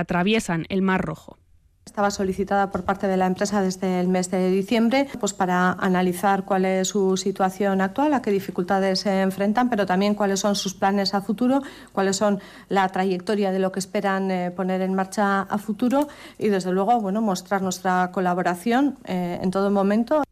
el 0.69 0.83
Mar 0.83 1.03
Rojo. 1.03 1.39
Estaba 1.85 2.11
solicitada 2.11 2.73
por 2.73 2.85
parte 2.85 3.07
de 3.07 3.17
la 3.17 3.27
empresa 3.27 3.63
desde 3.63 4.01
el 4.01 4.09
mes 4.09 4.29
de 4.29 4.51
diciembre 4.51 5.07
pues 5.21 5.33
para 5.33 5.71
analizar 5.71 6.45
cuál 6.45 6.65
es 6.65 6.89
su 6.89 7.17
situación 7.17 7.81
actual, 7.81 8.13
a 8.13 8.23
qué 8.23 8.33
dificultades 8.33 9.01
se 9.01 9.23
enfrentan, 9.23 9.71
pero 9.71 9.87
también 9.87 10.17
cuáles 10.17 10.41
son 10.41 10.57
sus 10.57 10.75
planes 10.75 11.15
a 11.15 11.21
futuro, 11.21 11.63
cuáles 11.93 12.17
son 12.17 12.41
la 12.69 12.89
trayectoria 12.89 13.53
de 13.53 13.61
lo 13.61 13.71
que 13.71 13.79
esperan 13.79 14.31
eh, 14.33 14.51
poner 14.51 14.83
en 14.83 14.95
marcha 14.95 15.43
a 15.43 15.59
futuro 15.59 16.09
y 16.39 16.49
desde 16.49 16.73
luego 16.73 17.01
bueno, 17.01 17.23
mostrar 17.23 17.63
nuestra 17.63 18.11
colaboración 18.11 18.99
eh, 19.05 19.39
en 19.41 19.53
todo 19.53 19.71
momento. 19.71 20.26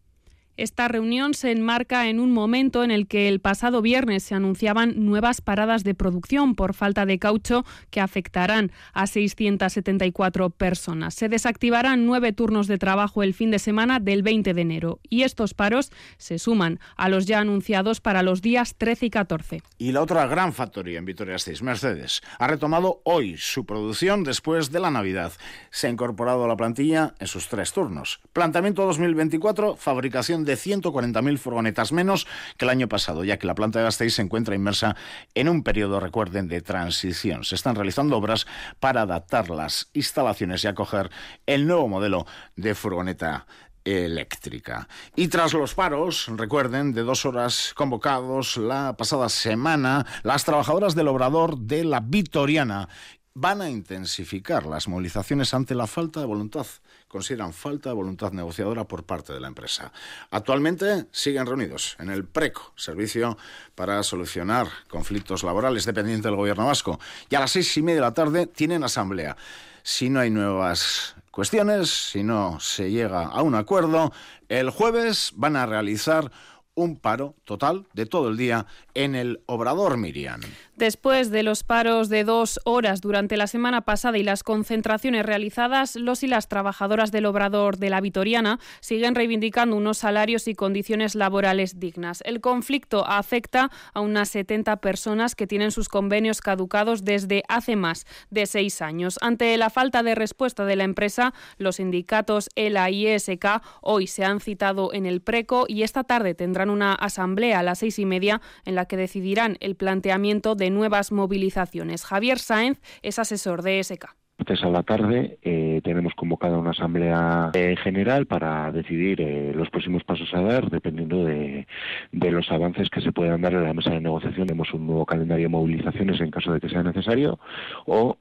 Esta 0.57 0.87
reunión 0.87 1.35
se 1.35 1.51
enmarca 1.51 2.09
en 2.09 2.21
un 2.21 2.31
momento 2.33 2.85
en 2.85 2.93
el 2.93 3.09
que 3.09 3.27
el 3.27 3.41
pasado 3.41 3.83
viernes 3.83 4.23
se 4.23 4.37
anunciaban 4.37 5.05
nuevas 5.05 5.41
paradas 5.41 5.83
de 5.83 5.95
producción 5.95 6.55
por 6.55 6.75
falta 6.75 7.07
de 7.07 7.19
caucho 7.19 7.65
que 7.91 8.01
afectarán 8.01 8.71
a 8.93 9.09
674 9.09 10.51
personas. 10.51 11.15
Se 11.15 11.29
desactivarán 11.29 12.07
nueve 12.07 12.33
turnos 12.33 12.69
de 12.69 12.79
trabajo 12.79 13.25
el 13.25 13.35
fin 13.35 13.51
de 13.51 13.59
semana 13.59 13.99
del 13.99 14.23
20 14.23 14.55
de 14.55 14.61
enero 14.61 15.01
y 15.11 15.23
estos 15.23 15.55
paros 15.55 15.91
se 16.19 16.39
suman 16.39 16.79
a 16.97 17.09
los 17.09 17.27
ya 17.27 17.41
anunciados 17.41 18.01
para 18.01 18.23
los 18.23 18.41
días 18.41 18.77
13 18.79 19.07
y 19.07 19.11
14. 19.11 19.63
Y 19.79 19.91
la 19.91 20.03
otra 20.03 20.27
gran 20.29 20.53
factoría 20.53 20.99
en 21.01 21.05
Vitoria 21.05 21.39
6, 21.39 21.63
Mercedes, 21.63 22.23
ha 22.39 22.47
retomado 22.47 23.01
hoy 23.05 23.37
su 23.39 23.67
producción 23.67 24.23
después 24.23 24.71
de 24.71 24.79
la 24.79 24.93
Navidad. 24.93 25.33
Se 25.71 25.89
ha 25.89 25.91
incorporado 25.91 26.45
a 26.45 26.49
la 26.49 26.57
plantilla 26.57 27.15
en 27.19 27.27
sus 27.27 27.49
tres 27.49 27.73
turnos. 27.73 28.21
Planteamiento 28.33 28.85
2024, 28.87 29.77
fabricación 29.77 30.44
de 30.45 30.55
140.000 30.55 31.39
furgonetas 31.39 31.93
menos 31.93 32.27
que 32.57 32.65
el 32.65 32.71
año 32.71 32.89
pasado, 32.89 33.25
ya 33.25 33.39
que 33.39 33.47
la 33.47 33.55
planta 33.55 33.79
de 33.79 33.85
Gasteiz 33.85 34.15
se 34.15 34.23
encuentra 34.23 34.55
inmersa 34.55 34.97
en 35.35 35.49
un 35.49 35.63
periodo, 35.63 36.01
recuerden, 36.01 36.49
de 36.49 36.61
transición. 36.61 37.45
Se 37.45 37.55
están 37.55 37.75
realizando 37.75 38.17
obras 38.17 38.47
para 38.81 39.03
adaptar 39.03 39.51
las 39.51 39.91
instalaciones 39.93 40.65
y 40.65 40.69
acoger 40.69 41.11
el 41.47 41.67
nuevo 41.67 41.89
modelo 41.89 42.27
de 42.57 42.75
furgoneta 42.75 43.47
eléctrica. 43.85 44.89
Y 45.15 45.29
tras 45.29 45.53
los 45.53 45.75
paros, 45.75 46.27
recuerden, 46.37 46.93
de 46.93 47.03
dos 47.03 47.27
horas 47.27 47.73
convocados 47.75 48.57
la 48.57 48.97
pasada 48.97 49.29
semana, 49.29 50.07
las 50.23 50.45
trabajadoras 50.45 50.95
del 50.95 51.09
obrador 51.09 51.59
de 51.59 51.85
la 51.85 52.01
Vitoriana 52.01 52.89
van 53.35 53.61
a 53.61 53.69
intensificar 53.69 54.65
las 54.65 54.89
movilizaciones 54.89 55.53
ante 55.55 55.75
la 55.75 55.87
falta 55.87 56.21
de 56.21 56.27
voluntad. 56.27 56.67
Consideran 57.15 57.53
falta 57.53 57.91
de 57.91 57.95
voluntad 57.95 58.33
negociadora 58.33 58.89
por 58.89 59.05
parte 59.05 59.33
de 59.33 59.39
la 59.39 59.47
empresa. 59.47 59.93
Actualmente 60.33 61.07
siguen 61.13 61.47
reunidos 61.47 61.95
en 62.01 62.11
el 62.11 62.25
PRECO, 62.25 62.73
Servicio 62.75 63.39
para 63.77 64.03
Solucionar 64.03 64.67
Conflictos 64.89 65.45
Laborales 65.45 65.85
dependiente 65.85 66.27
del 66.27 66.37
Gobierno 66.37 66.67
Vasco. 66.67 66.99
Y 67.31 67.37
a 67.37 67.39
las 67.39 67.53
seis 67.53 67.77
y 67.77 67.83
media 67.83 68.01
de 68.01 68.01
la 68.01 68.15
tarde 68.15 68.49
tienen 68.49 68.83
asamblea. 68.83 69.37
Si 69.85 70.11
no 70.11 70.19
hay 70.19 70.31
nuevas 70.31 71.15
cuestiones, 71.31 72.11
si 72.11 72.25
no 72.25 72.59
se 72.59 72.91
llega 72.91 73.27
a 73.27 73.43
un 73.43 73.55
acuerdo, 73.55 74.13
el 74.49 74.71
jueves 74.71 75.35
van 75.37 75.55
a 75.55 75.67
realizar 75.67 76.33
un 76.75 76.97
paro 76.97 77.35
total 77.45 77.87
de 77.93 78.07
todo 78.07 78.29
el 78.29 78.37
día 78.37 78.67
en 78.95 79.15
el 79.15 79.41
Obrador 79.47 79.97
Miriam. 79.97 80.41
Después 80.77 81.31
de 81.31 81.45
los 81.45 81.63
paros 81.63 82.09
de 82.09 82.25
dos 82.25 82.59
horas 82.65 83.01
durante 83.01 83.37
la 83.37 83.47
semana 83.47 83.83
pasada 83.83 84.19
y 84.19 84.25
las 84.25 84.43
concentraciones 84.43 85.25
realizadas, 85.25 85.95
los 85.95 86.25
y 86.25 86.27
las 86.27 86.49
trabajadoras 86.49 87.13
del 87.13 87.27
Obrador 87.27 87.79
de 87.79 87.91
la 87.91 88.01
Vitoriana 88.01 88.59
siguen 88.81 89.15
reivindicando 89.15 89.77
unos 89.77 89.99
salarios 89.99 90.49
y 90.49 90.55
condiciones 90.55 91.15
laborales 91.15 91.79
dignas. 91.79 92.23
El 92.27 92.41
conflicto 92.41 93.07
afecta 93.07 93.71
a 93.93 94.01
unas 94.01 94.31
70 94.31 94.77
personas 94.79 95.37
que 95.37 95.47
tienen 95.47 95.71
sus 95.71 95.89
convenios 95.89 96.41
caducados 96.41 97.05
desde 97.05 97.45
hace 97.49 97.77
más 97.77 98.05
de 98.31 98.47
seis 98.47 98.83
años. 98.83 99.19
Ante 99.21 99.57
la 99.57 99.71
falta 99.71 100.03
de 100.03 100.17
respuesta 100.17 100.65
de 100.65 100.75
la 100.75 100.85
empresa, 100.85 101.35
los 101.57 101.77
sindicatos 101.77 102.51
ELA 102.57 102.91
y 102.91 103.07
ESK 103.07 103.63
hoy 103.81 104.09
se 104.09 104.25
han 104.25 104.41
citado 104.41 104.93
en 104.93 105.07
el 105.07 105.21
PRECO 105.21 105.67
y 105.69 105.85
esta 105.85 106.03
tarde 106.03 106.35
tendrán 106.35 106.64
una 106.71 106.95
asamblea 106.95 107.61
a 107.61 107.63
las 107.63 107.79
seis 107.79 107.99
y 107.99 108.07
media 108.07 108.41
en 108.65 108.75
la 108.75 108.87
que 108.87 108.97
decidirán 108.97 109.57
el 109.61 109.77
planteamiento 109.77 110.55
de 110.55 110.71
nuevas 110.71 111.13
movilizaciones. 111.13 112.05
Javier 112.05 112.39
Sáenz 112.39 112.81
es 113.03 113.19
asesor 113.19 113.63
de 113.63 113.81
ESK 113.81 114.15
a 114.63 114.69
la 114.69 114.83
tarde 114.83 115.39
eh, 115.43 115.81
tenemos 115.85 116.15
convocada 116.15 116.59
una 116.59 116.71
asamblea 116.71 117.51
eh, 117.55 117.77
general 117.83 118.27
para 118.27 118.71
decidir 118.73 119.21
eh, 119.21 119.53
los 119.55 119.71
próximos 119.71 120.05
pasos 120.05 120.29
a 120.35 120.41
dar 120.43 120.71
dependiendo 120.71 121.25
de, 121.25 121.67
los 122.13 122.51
avances 122.51 122.91
que 122.91 123.01
se 123.01 123.13
puedan 123.13 123.43
dar 123.43 123.55
en 123.55 123.65
la 123.65 123.73
mesa 123.73 123.91
de 123.91 124.01
negociación. 124.01 124.47
Tenemos 124.47 124.73
un 124.75 124.87
nuevo 124.87 125.07
calendario 125.07 125.45
de 125.45 125.51
movilizaciones 125.51 126.21
en 126.21 126.31
caso 126.31 126.53
de 126.53 126.61
que 126.61 126.69
sea 126.69 126.83
necesario 126.83 127.39
o 127.87 128.17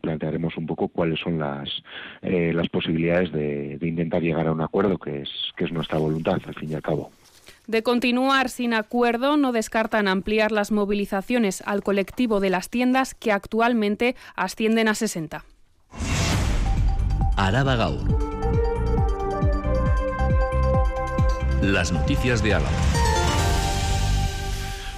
plantearemos 0.00 0.56
un 0.56 0.66
poco 0.66 0.88
cuáles 0.88 1.20
son 1.20 1.38
las, 1.38 1.68
las 2.22 2.68
posibilidades 2.68 3.32
de, 3.32 3.76
de, 3.78 3.88
intentar 3.88 4.22
llegar 4.22 4.46
a 4.46 4.52
un 4.52 4.60
acuerdo 4.60 4.98
que 4.98 5.22
es, 5.22 5.30
que 5.56 5.64
es 5.64 5.72
nuestra 5.72 5.98
voluntad 5.98 6.40
al 6.46 6.54
fin 6.54 6.70
y 6.70 6.74
al 6.74 6.82
cabo. 6.82 7.10
De 7.70 7.84
continuar 7.84 8.48
sin 8.48 8.74
acuerdo, 8.74 9.36
no 9.36 9.52
descartan 9.52 10.08
ampliar 10.08 10.50
las 10.50 10.72
movilizaciones 10.72 11.62
al 11.64 11.84
colectivo 11.84 12.40
de 12.40 12.50
las 12.50 12.68
tiendas 12.68 13.14
que 13.14 13.30
actualmente 13.30 14.16
ascienden 14.34 14.88
a 14.88 14.96
60. 14.96 15.44
Araba 17.36 17.76
Gaur. 17.76 18.08
Las 21.62 21.92
noticias 21.92 22.42
de 22.42 22.54
Álava. 22.54 22.72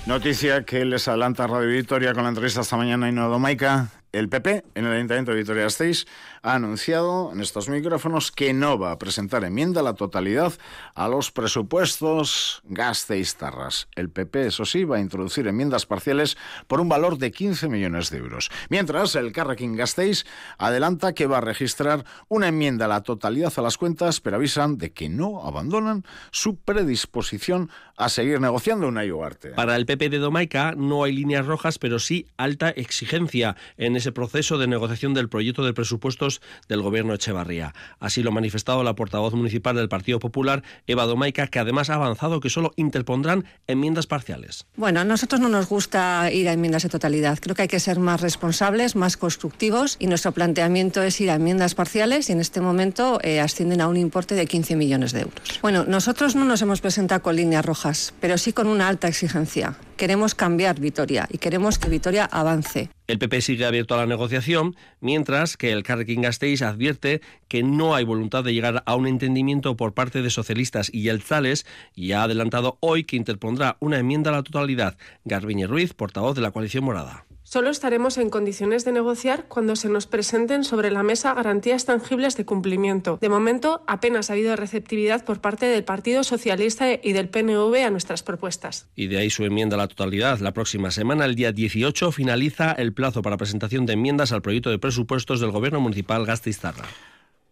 Noticia 0.07 0.64
que 0.64 0.87
les 0.87 1.07
adelanta 1.09 1.47
Radio 1.47 1.69
Victoria 1.69 2.14
con 2.14 2.23
la 2.23 2.31
entrevista 2.31 2.62
esta 2.62 2.79
mañana 2.79 3.07
en 3.07 3.17
Domaica. 3.17 3.88
El 4.12 4.31
PP 4.31 4.64
en 4.75 4.87
el 4.87 4.93
Ayuntamiento 4.93 5.33
de 5.33 5.38
Vitoria-Gasteiz 5.38 6.07
ha 6.43 6.55
anunciado 6.55 7.31
en 7.33 7.41
estos 7.41 7.69
micrófonos 7.69 8.33
que 8.33 8.53
no 8.53 8.79
va 8.79 8.91
a 8.91 8.99
presentar 8.99 9.45
enmienda 9.45 9.81
a 9.81 9.85
la 9.85 9.95
totalidad 9.95 10.53
a 10.95 11.09
los 11.09 11.31
presupuestos 11.31 12.63
Gasteiz-Tarras. 12.65 13.87
El 13.95 14.11
PP, 14.11 14.47
eso 14.47 14.65
sí, 14.65 14.85
va 14.85 14.97
a 14.97 15.01
introducir 15.01 15.47
enmiendas 15.47 15.87
parciales 15.87 16.37
por 16.67 16.81
un 16.81 16.89
valor 16.89 17.19
de 17.19 17.31
15 17.31 17.69
millones 17.69 18.11
de 18.11 18.19
euros. 18.19 18.51
Mientras, 18.69 19.15
el 19.15 19.33
Carrequín 19.33 19.77
Gasteiz 19.77 20.25
adelanta 20.59 21.13
que 21.13 21.27
va 21.27 21.39
a 21.39 21.43
registrar 21.43 22.05
una 22.29 22.49
enmienda 22.49 22.87
a 22.87 22.89
la 22.89 23.03
totalidad 23.03 23.53
a 23.57 23.63
las 23.63 23.79
cuentas, 23.79 24.21
pero 24.21 24.37
avisan 24.37 24.79
de 24.79 24.93
que 24.93 25.09
no 25.09 25.47
abandonan 25.47 26.05
su 26.33 26.57
predisposición 26.57 27.71
a 27.97 28.09
seguir 28.09 28.41
negociando 28.41 28.89
una 28.89 29.05
IUARTE. 29.05 29.51
Para 29.51 29.77
el 29.77 29.87
PP 29.87 30.09
de 30.09 30.19
Domaica 30.19 30.75
no 30.77 31.05
hay 31.05 31.13
líneas 31.13 31.47
rojas, 31.47 31.79
pero 31.79 32.01
sí 32.01 32.27
alta 32.37 32.71
exigencia 32.71 33.55
en 33.77 33.95
ese 33.95 34.11
proceso 34.11 34.59
de 34.59 34.67
negociación 34.67 35.15
del 35.15 35.29
proyecto 35.29 35.65
de 35.65 35.73
presupuestos 35.73 36.32
del 36.69 36.83
gobierno 36.83 37.15
Echevarría. 37.15 37.75
Así 38.01 38.23
lo 38.23 38.31
ha 38.31 38.35
manifestado 38.35 38.83
la 38.83 38.95
portavoz 38.95 39.35
municipal 39.35 39.77
del 39.77 39.89
Partido 39.89 40.19
Popular, 40.19 40.62
Eva 40.87 41.05
Domaica, 41.07 41.47
que 41.47 41.59
además 41.59 41.91
ha 41.91 41.95
avanzado 41.95 42.41
que 42.41 42.51
solo 42.51 42.73
interpondrán 42.77 43.45
enmiendas 43.67 44.07
parciales. 44.07 44.67
Bueno, 44.77 45.01
a 45.01 45.05
nosotros 45.05 45.41
no 45.41 45.49
nos 45.49 45.69
gusta 45.69 46.31
ir 46.33 46.49
a 46.49 46.53
enmiendas 46.53 46.85
de 46.85 46.89
totalidad. 46.89 47.39
Creo 47.41 47.55
que 47.55 47.62
hay 47.62 47.69
que 47.69 47.81
ser 47.81 47.99
más 47.99 48.21
responsables, 48.21 48.97
más 48.97 49.17
constructivos 49.17 49.97
y 49.99 50.07
nuestro 50.07 50.33
planteamiento 50.33 51.03
es 51.03 51.21
ir 51.21 51.31
a 51.31 51.35
enmiendas 51.35 51.75
parciales 51.75 52.29
y 52.29 52.33
en 52.33 52.41
este 52.41 52.61
momento 52.61 53.19
eh, 53.23 53.41
ascienden 53.41 53.81
a 53.81 53.89
un 53.89 53.97
importe 53.97 54.35
de 54.35 54.47
15 54.47 54.77
millones 54.77 55.12
de 55.12 55.23
euros. 55.23 55.61
Bueno, 55.61 55.85
nosotros 55.85 56.35
no 56.35 56.45
nos 56.45 56.62
hemos 56.62 56.81
presentado 56.81 57.23
con 57.23 57.37
líneas 57.37 57.65
rojas, 57.65 58.15
pero 58.21 58.39
sí 58.39 58.53
con 58.53 58.67
una 58.67 58.89
alta 58.89 59.09
exigencia. 59.09 59.77
Queremos 59.97 60.35
cambiar 60.35 60.81
Vitoria 60.81 61.29
y 61.31 61.39
queremos 61.39 61.79
que 61.79 61.89
Vitoria 61.89 62.25
avance. 62.25 62.91
El 63.07 63.19
PP 63.19 63.41
sigue 63.41 63.67
abierto 63.67 63.95
a 63.95 63.99
la 63.99 64.07
negociación, 64.07 64.77
mientras 65.01 65.57
que 65.57 65.73
el 65.73 65.83
Carrequín 65.83 66.23
Gasteiz 66.23 66.63
advierte 66.63 67.21
que 67.49 67.63
no 67.63 67.95
hay 67.95 68.05
voluntad 68.05 68.45
de 68.45 68.55
llegar 68.55 68.83
a 68.87 68.95
un 68.95 69.07
entendimiento 69.07 69.77
por 69.77 69.93
parte 69.93 70.23
de 70.23 70.31
socialistas 70.31 70.89
y 70.93 71.11
Zales 71.21 71.67
y 71.95 72.13
ha 72.13 72.23
adelantado 72.23 72.79
hoy 72.81 73.05
que 73.05 73.17
interpondrá 73.17 73.77
una 73.81 73.99
enmienda 73.99 74.31
a 74.31 74.35
la 74.35 74.43
totalidad. 74.43 74.97
Garbiñe 75.25 75.67
Ruiz, 75.67 75.95
portavoz 75.95 76.37
de 76.37 76.43
la 76.43 76.53
coalición 76.53 76.85
morada. 76.85 77.27
Solo 77.53 77.69
estaremos 77.69 78.17
en 78.17 78.31
condiciones 78.31 78.87
de 78.87 78.93
negociar 78.93 79.45
cuando 79.47 79.77
se 79.77 79.91
nos 79.91 80.07
presenten 80.07 80.65
sobre 80.65 80.91
la 80.91 81.03
mesa 81.03 81.35
garantías 81.35 81.85
tangibles 81.85 82.35
de 82.35 82.47
cumplimiento. 82.47 83.19
De 83.21 83.29
momento, 83.29 83.85
apenas 83.87 84.31
ha 84.31 84.33
habido 84.33 84.57
receptividad 84.57 85.23
por 85.23 85.43
parte 85.43 85.67
del 85.67 85.85
Partido 85.85 86.25
Socialista 86.25 86.87
y 86.95 87.13
del 87.13 87.29
PNV 87.29 87.85
a 87.85 87.91
nuestras 87.91 88.23
propuestas. 88.23 88.89
Y 88.97 89.09
de 89.09 89.19
ahí 89.19 89.29
su 89.29 89.45
enmienda 89.45 89.77
a 89.77 89.81
la 89.81 89.89
totalidad. 89.89 90.39
La 90.39 90.55
próxima 90.55 90.91
semana, 90.91 91.27
el 91.27 91.35
día 91.35 91.53
18, 91.53 92.11
finaliza 92.11 92.73
el 92.73 92.95
plazo 92.95 93.21
para 93.21 93.37
presentación 93.37 93.85
de 93.85 93.93
enmiendas 93.93 94.33
al 94.33 94.41
proyecto 94.41 94.71
de 94.71 94.79
presupuestos 94.79 95.39
del 95.39 95.51
Gobierno 95.51 95.79
Municipal 95.79 96.25
Gasteiztarra. 96.25 96.87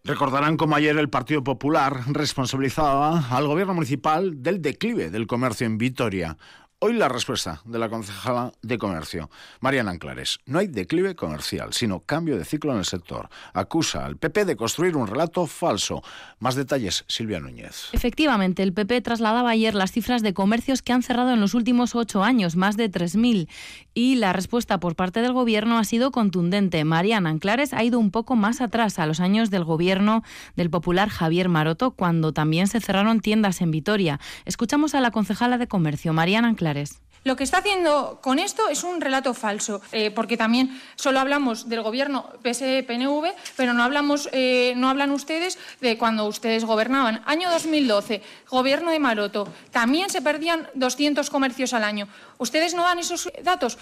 Recordarán 0.03 0.57
como 0.57 0.77
ayer 0.77 0.97
el 0.97 1.11
Partido 1.11 1.45
Popular 1.45 2.05
responsabilizaba 2.07 3.29
al 3.37 3.47
gobierno 3.47 3.75
municipal 3.75 4.43
del 4.43 4.63
declive 4.63 5.11
del 5.11 5.27
comercio 5.27 5.67
en 5.67 5.77
Vitoria. 5.77 6.39
Hoy 6.83 6.95
la 6.95 7.11
respuesta 7.11 7.61
de 7.67 7.79
la 7.79 7.91
concejala 7.91 8.53
de 8.63 8.79
Comercio, 8.79 9.29
Mariana 9.61 9.91
Anclares. 9.91 10.39
No 10.47 10.59
hay 10.59 10.67
declive 10.67 11.15
comercial, 11.15 11.75
sino 11.75 12.01
cambio 12.01 12.39
de 12.39 12.47
ciclo 12.47 12.73
en 12.73 12.79
el 12.79 12.87
sector. 12.87 13.29
Acusa 13.53 14.07
al 14.07 14.17
PP 14.17 14.47
de 14.47 14.57
construir 14.57 14.97
un 14.97 15.07
relato 15.07 15.47
falso. 15.47 16.03
Más 16.39 16.55
detalles, 16.55 17.05
Silvia 17.07 17.39
Núñez. 17.39 17.91
Efectivamente, 17.93 18.63
el 18.63 18.73
PP 18.73 19.03
trasladaba 19.03 19.51
ayer 19.51 19.75
las 19.75 19.93
cifras 19.93 20.23
de 20.23 20.33
comercios 20.33 20.81
que 20.81 20.95
han 20.95 21.03
cerrado 21.03 21.35
en 21.35 21.41
los 21.41 21.53
últimos 21.53 21.95
ocho 21.95 22.25
años, 22.25 22.57
más 22.57 22.79
de 22.79 22.91
3.000. 22.91 23.47
Y 23.93 24.15
la 24.17 24.33
respuesta 24.33 24.79
por 24.79 24.95
parte 24.95 25.21
del 25.21 25.33
Gobierno 25.33 25.79
ha 25.79 25.85
sido 25.85 26.13
contundente. 26.13 26.85
Mariana 26.85 27.31
Anclares 27.31 27.73
ha 27.75 27.83
ido 27.83 27.99
un 27.99 28.11
poco 28.11 28.37
más 28.37 28.61
atrás, 28.61 28.99
a 28.99 29.07
los 29.07 29.19
años 29.21 29.51
del 29.51 29.65
Gobierno 29.65 30.23
del 30.55 30.71
popular 30.71 31.09
Javier 31.09 31.49
Maroto, 31.49 31.91
cuando 31.91 32.33
también 32.33 32.69
se 32.69 32.81
cerraron 32.81 33.21
tiendas 33.21 33.61
en 33.61 33.73
Vitoria. 33.73 34.21
Escuchamos 34.45 34.95
a 34.95 35.01
la 35.01 35.11
concejala 35.11 35.59
de 35.59 35.67
Comercio, 35.67 36.13
Mariana 36.13 36.49
Anclares. 36.49 37.01
Lo 37.23 37.37
que 37.37 37.45
está 37.45 37.59
haciendo 37.59 38.19
con 38.23 38.39
esto 38.39 38.71
es 38.71 38.83
un 38.83 38.99
relato 38.99 39.35
falso, 39.35 39.83
eh, 39.93 40.11
porque 40.11 40.39
también 40.39 40.81
solo 40.97 41.21
hablamos 41.21 41.69
del 41.69 41.83
gobierno 41.83 42.31
PSE-PNV, 42.43 43.35
pero 43.57 43.75
no, 43.75 43.83
hablamos, 43.83 44.31
eh, 44.33 44.73
no 44.77 44.89
hablan 44.89 45.11
ustedes 45.11 45.59
de 45.83 45.99
cuando 45.99 46.25
ustedes 46.25 46.65
gobernaban. 46.65 47.23
Año 47.27 47.51
2012, 47.51 48.23
gobierno 48.49 48.91
de 48.91 49.01
Maroto, 49.01 49.47
también 49.71 50.09
se 50.09 50.23
perdían 50.23 50.69
200 50.73 51.29
comercios 51.29 51.75
al 51.75 51.85
año. 51.85 52.09
¿Ustedes 52.41 52.73
no 52.73 52.85
dan 52.85 52.99
esos 52.99 53.31
datos? 53.45 53.77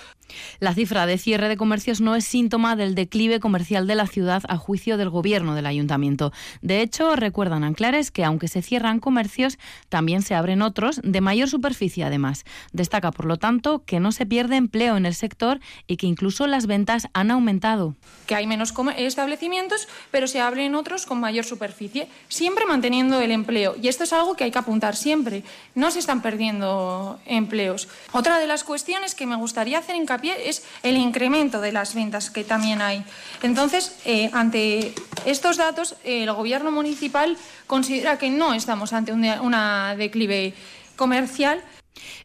La 0.58 0.74
cifra 0.74 1.06
de 1.06 1.16
cierre 1.16 1.48
de 1.48 1.56
comercios 1.56 2.00
no 2.00 2.16
es 2.16 2.24
síntoma 2.24 2.74
del 2.74 2.96
declive 2.96 3.38
comercial 3.38 3.86
de 3.86 3.94
la 3.94 4.08
ciudad 4.08 4.42
a 4.48 4.56
juicio 4.56 4.96
del 4.96 5.10
gobierno 5.10 5.54
del 5.54 5.64
ayuntamiento. 5.64 6.32
De 6.60 6.82
hecho, 6.82 7.14
recuerdan 7.14 7.62
Anclares 7.62 8.10
que 8.10 8.24
aunque 8.24 8.48
se 8.48 8.60
cierran 8.60 8.98
comercios, 8.98 9.58
también 9.88 10.22
se 10.22 10.34
abren 10.34 10.62
otros 10.62 11.00
de 11.04 11.20
mayor 11.20 11.48
superficie 11.48 12.02
además. 12.02 12.44
Destaca, 12.72 13.12
por 13.12 13.26
lo 13.26 13.36
tanto, 13.36 13.84
que 13.84 14.00
no 14.00 14.10
se 14.10 14.26
pierde 14.26 14.56
empleo 14.56 14.96
en 14.96 15.06
el 15.06 15.14
sector 15.14 15.60
y 15.86 15.96
que 15.96 16.08
incluso 16.08 16.48
las 16.48 16.66
ventas 16.66 17.06
han 17.12 17.30
aumentado. 17.30 17.94
Que 18.26 18.34
hay 18.34 18.48
menos 18.48 18.74
establecimientos, 18.96 19.86
pero 20.10 20.26
se 20.26 20.40
abren 20.40 20.74
otros 20.74 21.06
con 21.06 21.20
mayor 21.20 21.44
superficie, 21.44 22.08
siempre 22.28 22.66
manteniendo 22.66 23.20
el 23.20 23.30
empleo. 23.30 23.76
Y 23.80 23.86
esto 23.86 24.02
es 24.02 24.12
algo 24.12 24.34
que 24.34 24.42
hay 24.42 24.50
que 24.50 24.58
apuntar 24.58 24.96
siempre. 24.96 25.44
No 25.76 25.92
se 25.92 26.00
están 26.00 26.22
perdiendo 26.22 27.20
empleos. 27.24 27.86
Otra 28.10 28.40
de 28.40 28.47
las 28.48 28.64
cuestiones 28.64 29.14
que 29.14 29.26
me 29.26 29.36
gustaría 29.36 29.78
hacer 29.78 29.94
hincapié 29.94 30.48
es 30.48 30.64
el 30.82 30.96
incremento 30.96 31.60
de 31.60 31.72
las 31.72 31.94
ventas 31.94 32.30
que 32.30 32.44
también 32.44 32.82
hay. 32.82 33.04
Entonces, 33.42 33.96
eh, 34.04 34.30
ante 34.32 34.94
estos 35.24 35.56
datos, 35.56 35.94
el 36.04 36.32
Gobierno 36.32 36.70
municipal 36.70 37.36
considera 37.66 38.18
que 38.18 38.30
no 38.30 38.54
estamos 38.54 38.92
ante 38.92 39.12
una 39.12 39.94
declive 39.96 40.54
comercial, 40.96 41.62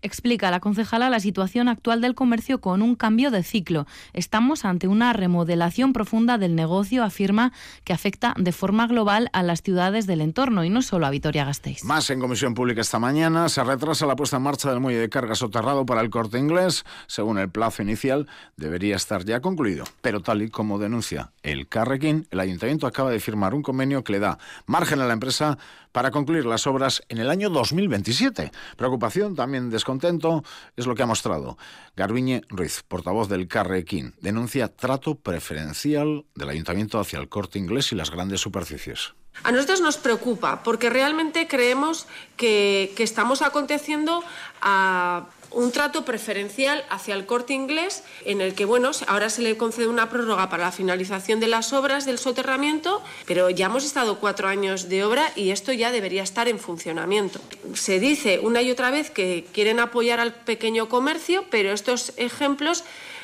Explica 0.01 0.51
la 0.51 0.59
concejala 0.59 1.09
la 1.09 1.19
situación 1.19 1.67
actual 1.67 2.01
del 2.01 2.15
comercio 2.15 2.61
con 2.61 2.81
un 2.81 2.95
cambio 2.95 3.31
de 3.31 3.43
ciclo. 3.43 3.85
Estamos 4.13 4.65
ante 4.65 4.87
una 4.87 5.13
remodelación 5.13 5.93
profunda 5.93 6.37
del 6.37 6.55
negocio, 6.55 7.03
afirma, 7.03 7.51
que 7.83 7.93
afecta 7.93 8.33
de 8.37 8.51
forma 8.51 8.87
global 8.87 9.29
a 9.33 9.43
las 9.43 9.61
ciudades 9.61 10.07
del 10.07 10.21
entorno 10.21 10.63
y 10.63 10.69
no 10.69 10.81
solo 10.81 11.05
a 11.05 11.09
Vitoria-Gasteiz. 11.09 11.83
Más 11.83 12.09
en 12.09 12.19
Comisión 12.19 12.53
Pública 12.53 12.81
esta 12.81 12.99
mañana. 12.99 13.49
Se 13.49 13.63
retrasa 13.63 14.05
la 14.05 14.15
puesta 14.15 14.37
en 14.37 14.43
marcha 14.43 14.69
del 14.69 14.79
muelle 14.79 14.99
de 14.99 15.09
carga 15.09 15.35
soterrado 15.35 15.85
para 15.85 16.01
el 16.01 16.09
corte 16.09 16.39
inglés. 16.39 16.85
Según 17.07 17.37
el 17.37 17.49
plazo 17.49 17.81
inicial, 17.81 18.27
debería 18.57 18.95
estar 18.95 19.25
ya 19.25 19.41
concluido. 19.41 19.83
Pero 20.01 20.21
tal 20.21 20.41
y 20.41 20.49
como 20.49 20.79
denuncia 20.79 21.32
el 21.43 21.67
Carrequín, 21.67 22.27
el 22.31 22.39
ayuntamiento 22.39 22.87
acaba 22.87 23.11
de 23.11 23.19
firmar 23.19 23.53
un 23.53 23.61
convenio 23.61 24.03
que 24.03 24.13
le 24.13 24.19
da 24.19 24.39
margen 24.65 25.01
a 25.01 25.05
la 25.05 25.13
empresa 25.13 25.57
para 25.91 26.09
concluir 26.09 26.45
las 26.45 26.65
obras 26.65 27.03
en 27.09 27.19
el 27.19 27.29
año 27.29 27.49
2027. 27.49 28.51
Preocupación, 28.77 29.35
también 29.35 29.69
descontento, 29.69 30.43
es 30.75 30.87
lo 30.87 30.95
que 30.95 31.03
ha 31.03 31.05
mostrado 31.05 31.57
Garbiñe 31.95 32.41
Ruiz, 32.49 32.83
portavoz 32.87 33.29
del 33.29 33.47
Carrequín. 33.47 34.15
Denuncia 34.21 34.69
trato 34.69 35.15
preferencial 35.15 36.25
del 36.33 36.49
ayuntamiento 36.49 36.99
hacia 36.99 37.19
el 37.19 37.29
corte 37.29 37.59
inglés 37.59 37.91
y 37.91 37.95
las 37.95 38.09
grandes 38.09 38.41
superficies. 38.41 39.13
A 39.43 39.51
nosotros 39.51 39.81
nos 39.81 39.97
preocupa 39.97 40.63
porque 40.63 40.89
realmente 40.89 41.47
creemos 41.47 42.07
que, 42.37 42.93
que 42.95 43.03
estamos 43.03 43.41
aconteciendo 43.41 44.23
a 44.61 45.27
un 45.53 45.71
trato 45.71 46.05
preferencial 46.05 46.83
hacia 46.89 47.15
el 47.15 47.25
corte 47.25 47.53
inglés 47.53 48.03
en 48.25 48.41
el 48.41 48.53
que, 48.53 48.65
bueno, 48.65 48.91
ahora 49.07 49.29
se 49.29 49.41
le 49.41 49.57
concede 49.57 49.87
una 49.87 50.09
prórroga 50.09 50.49
para 50.49 50.65
la 50.65 50.71
finalización 50.71 51.39
de 51.39 51.47
las 51.47 51.73
obras 51.73 52.05
del 52.05 52.19
soterramiento, 52.19 53.01
pero 53.25 53.49
ya 53.49 53.67
hemos 53.67 53.85
estado 53.85 54.19
cuatro 54.19 54.47
años 54.47 54.89
de 54.89 55.03
obra 55.03 55.31
y 55.35 55.51
esto 55.51 55.71
ya 55.73 55.91
debería 55.91 56.23
estar 56.23 56.47
en 56.47 56.59
funcionamiento. 56.59 57.39
Se 57.73 57.99
dice 57.99 58.39
una 58.39 58.61
y 58.61 58.71
otra 58.71 58.91
vez 58.91 59.09
que 59.09 59.45
quieren 59.53 59.79
apoyar 59.79 60.19
al 60.19 60.33
pequeño 60.33 60.89
comercio, 60.89 61.45
pero 61.49 61.71
estos 61.71 62.13
ejemplos 62.17 62.83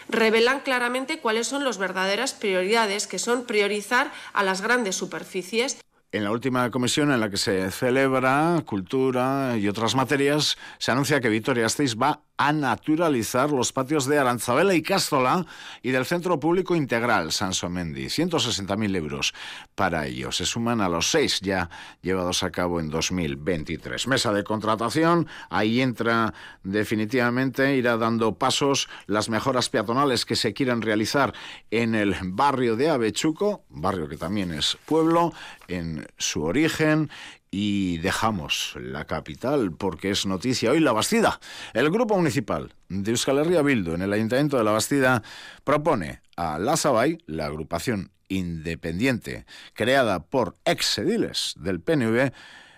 revelan 0.09 0.61
claramente 0.61 1.19
cuáles 1.19 1.47
son 1.47 1.63
las 1.63 1.77
verdaderas 1.77 2.33
prioridades, 2.33 3.07
que 3.07 3.19
son 3.19 3.45
priorizar 3.45 4.11
a 4.33 4.43
las 4.43 4.61
grandes 4.61 4.95
superficies. 4.95 5.77
En 6.11 6.23
la 6.23 6.31
última 6.31 6.71
comisión 6.71 7.11
en 7.11 7.19
la 7.19 7.29
que 7.29 7.37
se 7.37 7.69
celebra 7.69 8.63
cultura 8.65 9.57
y 9.57 9.67
otras 9.67 9.93
materias, 9.93 10.57
se 10.79 10.91
anuncia 10.91 11.21
que 11.21 11.29
Vitoria 11.29 11.63
Gasteiz 11.63 11.95
va 11.95 12.23
a 12.39 12.53
naturalizar 12.53 13.51
los 13.51 13.73
patios 13.73 14.05
de 14.05 14.17
Aranzabela 14.17 14.73
y 14.73 14.81
Cástola 14.81 15.45
y 15.83 15.91
del 15.91 16.05
Centro 16.05 16.39
Público 16.39 16.73
Integral 16.73 17.33
Sansomendi. 17.33 18.05
160.000 18.05 18.95
euros 18.95 19.33
para 19.75 20.07
ello. 20.07 20.31
Se 20.31 20.45
suman 20.45 20.79
a 20.79 20.87
los 20.87 21.11
seis 21.11 21.41
ya 21.41 21.69
llevados 22.01 22.41
a 22.43 22.49
cabo 22.49 22.79
en 22.79 22.89
2023. 22.89 24.07
Mesa 24.07 24.31
de 24.31 24.45
contratación, 24.45 25.27
ahí 25.49 25.81
entra 25.81 26.33
definitivamente, 26.63 27.75
irá 27.75 27.97
dando 27.97 28.35
pasos 28.35 28.87
las 29.05 29.27
mejoras 29.27 29.67
peatonales 29.67 30.23
que 30.23 30.37
se 30.37 30.53
quieran 30.53 30.81
realizar 30.81 31.33
en 31.71 31.93
el 31.93 32.15
barrio 32.23 32.77
de 32.77 32.89
Avechuco, 32.89 33.65
barrio 33.67 34.07
que 34.07 34.15
también 34.15 34.53
es 34.53 34.77
pueblo, 34.85 35.33
en 35.67 36.07
su 36.17 36.43
origen 36.43 37.09
y 37.51 37.97
dejamos 37.99 38.75
la 38.79 39.05
capital 39.05 39.71
porque 39.71 40.11
es 40.11 40.25
noticia 40.25 40.71
hoy 40.71 40.79
la 40.79 40.91
Bastida. 40.91 41.39
El 41.73 41.89
grupo 41.89 42.15
municipal 42.15 42.73
de 42.89 43.11
Euskal 43.11 43.39
Herria 43.39 43.61
Bildu 43.61 43.93
en 43.93 44.01
el 44.01 44.13
Ayuntamiento 44.13 44.57
de 44.57 44.63
la 44.63 44.71
Bastida 44.71 45.23
propone 45.63 46.21
a 46.35 46.59
la 46.59 46.77
Sabay, 46.77 47.17
la 47.25 47.45
agrupación 47.45 48.11
independiente 48.27 49.45
creada 49.73 50.23
por 50.23 50.57
ex 50.65 50.99
ediles 50.99 51.55
del 51.57 51.81
PNV, 51.81 52.31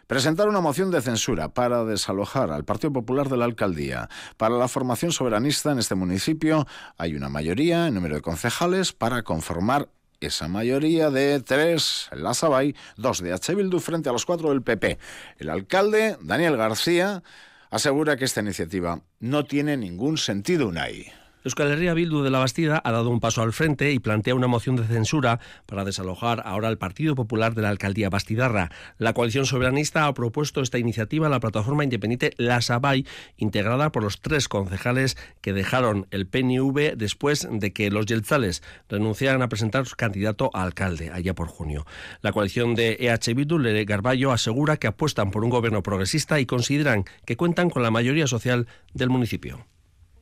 presentar 0.08 0.48
una 0.50 0.62
moción 0.62 0.92
de 0.92 1.02
censura 1.02 1.54
para 1.54 1.86
desalojar 1.86 2.52
al 2.52 2.66
Partido 2.66 2.92
Popular 2.92 3.30
de 3.30 3.38
la 3.38 3.46
alcaldía. 3.46 4.10
Para 4.38 4.56
la 4.56 4.68
formación 4.68 5.12
soberanista 5.12 5.72
en 5.72 5.80
este 5.80 5.96
municipio 5.96 6.66
hay 6.98 7.16
una 7.16 7.30
mayoría 7.30 7.88
en 7.88 7.94
número 7.94 8.16
de 8.16 8.22
concejales 8.22 8.94
para 8.94 9.24
conformar 9.24 9.90
esa 10.22 10.48
mayoría 10.48 11.10
de 11.10 11.42
tres 11.42 12.08
la 12.14 12.34
Sabay, 12.34 12.76
dos 12.96 13.22
de 13.22 13.34
H. 13.34 13.54
Bildu 13.56 13.80
frente 13.80 14.08
a 14.08 14.14
los 14.14 14.26
cuatro 14.26 14.50
del 14.50 14.62
PP. 14.62 14.98
El 15.38 15.50
alcalde, 15.50 16.18
Daniel 16.22 16.56
García, 16.56 17.24
asegura 17.70 18.16
que 18.16 18.26
esta 18.26 18.42
iniciativa 18.42 19.02
no 19.20 19.46
tiene 19.46 19.76
ningún 19.76 20.18
sentido, 20.18 20.68
Unai. 20.68 21.12
Euskal 21.44 21.72
Herria 21.72 21.96
Bildu 21.96 22.22
de 22.22 22.30
la 22.30 22.38
Bastida 22.38 22.80
ha 22.84 22.92
dado 22.92 23.10
un 23.10 23.20
paso 23.20 23.42
al 23.42 23.52
frente 23.52 23.92
y 23.92 23.98
plantea 23.98 24.36
una 24.36 24.46
moción 24.46 24.76
de 24.76 24.86
censura 24.86 25.40
para 25.66 25.84
desalojar 25.84 26.44
ahora 26.46 26.68
al 26.68 26.78
Partido 26.78 27.16
Popular 27.16 27.56
de 27.56 27.64
la 27.64 27.70
alcaldía 27.70 28.12
Bastidarra. 28.12 28.70
La 29.00 29.14
coalición 29.14 29.48
soberanista 29.48 30.06
ha 30.06 30.14
propuesto 30.14 30.62
esta 30.62 30.78
iniciativa 30.78 31.26
a 31.26 31.32
la 31.32 31.40
plataforma 31.40 31.84
independiente 31.84 32.36
La 32.38 32.62
Sabay, 32.62 33.08
integrada 33.38 33.92
por 33.92 34.04
los 34.04 34.22
tres 34.22 34.48
concejales 34.48 35.18
que 35.42 35.52
dejaron 35.52 36.06
el 36.12 36.28
PNV 36.28 36.96
después 36.96 37.48
de 37.50 37.74
que 37.74 37.90
los 37.90 38.06
yelzales 38.06 38.62
renunciaran 38.88 39.42
a 39.42 39.50
presentar 39.50 39.88
su 39.88 39.96
candidato 39.96 40.52
a 40.54 40.62
alcalde 40.62 41.10
allá 41.12 41.34
por 41.34 41.48
junio. 41.48 41.88
La 42.22 42.34
coalición 42.34 42.76
de 42.76 42.98
EH 43.00 43.34
Bildu, 43.34 43.58
Lere 43.58 43.86
Garballo, 43.86 44.32
asegura 44.32 44.78
que 44.78 44.86
apuestan 44.86 45.32
por 45.32 45.44
un 45.44 45.50
gobierno 45.50 45.82
progresista 45.82 46.40
y 46.40 46.46
consideran 46.46 47.06
que 47.26 47.36
cuentan 47.36 47.72
con 47.72 47.82
la 47.82 47.90
mayoría 47.90 48.28
social 48.28 48.68
del 48.94 49.10
municipio. 49.10 49.66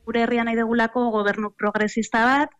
Gure 0.04 0.22
herrian 0.22 0.46
nahi 0.46 0.56
degulako 0.56 1.10
gobernu 1.10 1.52
progresista 1.56 2.24
bat, 2.24 2.54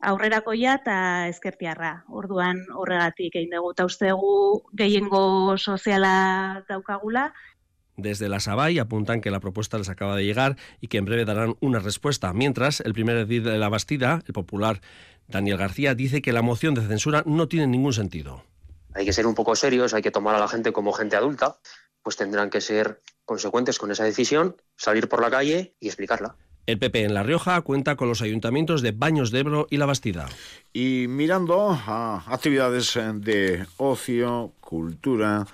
aurrerakoia 0.00 0.76
eta 0.80 1.28
ezkertiarra. 1.28 2.04
Orduan 2.08 2.64
horregatik 2.74 3.36
egin 3.36 3.56
dugu 3.56 3.72
eta 3.72 3.86
uste 3.88 4.12
dugu 4.12 4.62
gehiengo 4.76 5.56
soziala 5.58 6.64
daukagula 6.68 7.32
Desde 7.96 8.28
la 8.28 8.40
Sabay 8.40 8.78
apuntan 8.80 9.20
que 9.20 9.30
la 9.30 9.38
propuesta 9.38 9.78
les 9.78 9.88
acaba 9.88 10.16
de 10.16 10.24
llegar 10.24 10.56
y 10.80 10.88
que 10.88 10.98
en 10.98 11.04
breve 11.04 11.24
darán 11.24 11.56
una 11.60 11.78
respuesta. 11.78 12.32
Mientras, 12.32 12.80
el 12.80 12.92
primer 12.92 13.16
edil 13.16 13.44
de 13.44 13.56
la 13.56 13.68
Bastida, 13.68 14.20
el 14.26 14.32
popular 14.32 14.80
Daniel 15.28 15.58
García, 15.58 15.94
dice 15.94 16.20
que 16.20 16.32
la 16.32 16.42
moción 16.42 16.74
de 16.74 16.86
censura 16.86 17.22
no 17.24 17.46
tiene 17.46 17.68
ningún 17.68 17.92
sentido. 17.92 18.42
Hay 18.94 19.04
que 19.04 19.12
ser 19.12 19.26
un 19.26 19.34
poco 19.34 19.54
serios, 19.54 19.94
hay 19.94 20.02
que 20.02 20.10
tomar 20.10 20.34
a 20.34 20.40
la 20.40 20.48
gente 20.48 20.72
como 20.72 20.92
gente 20.92 21.16
adulta, 21.16 21.58
pues 22.02 22.16
tendrán 22.16 22.50
que 22.50 22.60
ser 22.60 23.00
consecuentes 23.24 23.78
con 23.78 23.92
esa 23.92 24.04
decisión, 24.04 24.56
salir 24.76 25.08
por 25.08 25.20
la 25.20 25.30
calle 25.30 25.76
y 25.78 25.86
explicarla. 25.86 26.36
El 26.66 26.78
PP 26.78 27.04
en 27.04 27.12
La 27.12 27.22
Rioja 27.22 27.60
cuenta 27.60 27.94
con 27.94 28.08
los 28.08 28.22
ayuntamientos 28.22 28.80
de 28.80 28.92
Baños 28.92 29.30
de 29.30 29.40
Ebro 29.40 29.66
y 29.68 29.76
La 29.76 29.84
Bastida. 29.84 30.26
Y 30.72 31.06
mirando 31.08 31.70
a 31.70 32.24
actividades 32.26 32.98
de 33.16 33.66
ocio, 33.76 34.52
cultura, 34.60 35.46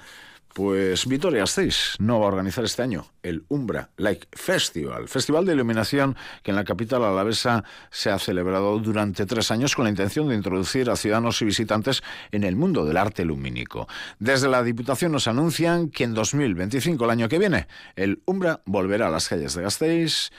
pues 0.55 1.07
Vitoria 1.07 1.47
6 1.47 1.97
no 1.99 2.21
va 2.21 2.27
a 2.27 2.29
organizar 2.29 2.65
este 2.65 2.83
año 2.83 3.07
el 3.23 3.45
Umbra 3.49 3.91
Like 3.97 4.29
Festival, 4.33 5.09
festival 5.09 5.45
de 5.45 5.53
iluminación 5.53 6.17
que 6.43 6.51
en 6.51 6.57
la 6.57 6.65
capital 6.65 7.05
alavesa 7.05 7.65
se 7.91 8.11
ha 8.11 8.19
celebrado 8.19 8.79
durante 8.79 9.27
tres 9.27 9.51
años 9.51 9.75
con 9.75 9.85
la 9.85 9.91
intención 9.91 10.29
de 10.29 10.35
introducir 10.35 10.91
a 10.91 10.97
ciudadanos 10.97 11.41
y 11.43 11.45
visitantes 11.45 12.03
en 12.33 12.45
el 12.45 12.57
mundo 12.57 12.85
del 12.85 12.97
arte 12.97 13.25
lumínico. 13.25 13.89
Desde 14.19 14.49
la 14.49 14.63
Diputación 14.63 15.13
nos 15.13 15.29
anuncian 15.29 15.91
que 15.91 16.05
en 16.05 16.15
2025, 16.15 17.05
el 17.05 17.11
año 17.11 17.29
que 17.29 17.39
viene, 17.39 17.67
el 17.97 18.23
Umbra 18.25 18.61
volverá 18.65 19.09
a 19.09 19.11
las 19.11 19.29
calles 19.29 19.55
de 19.55 19.63
Gasteiz 19.63 20.31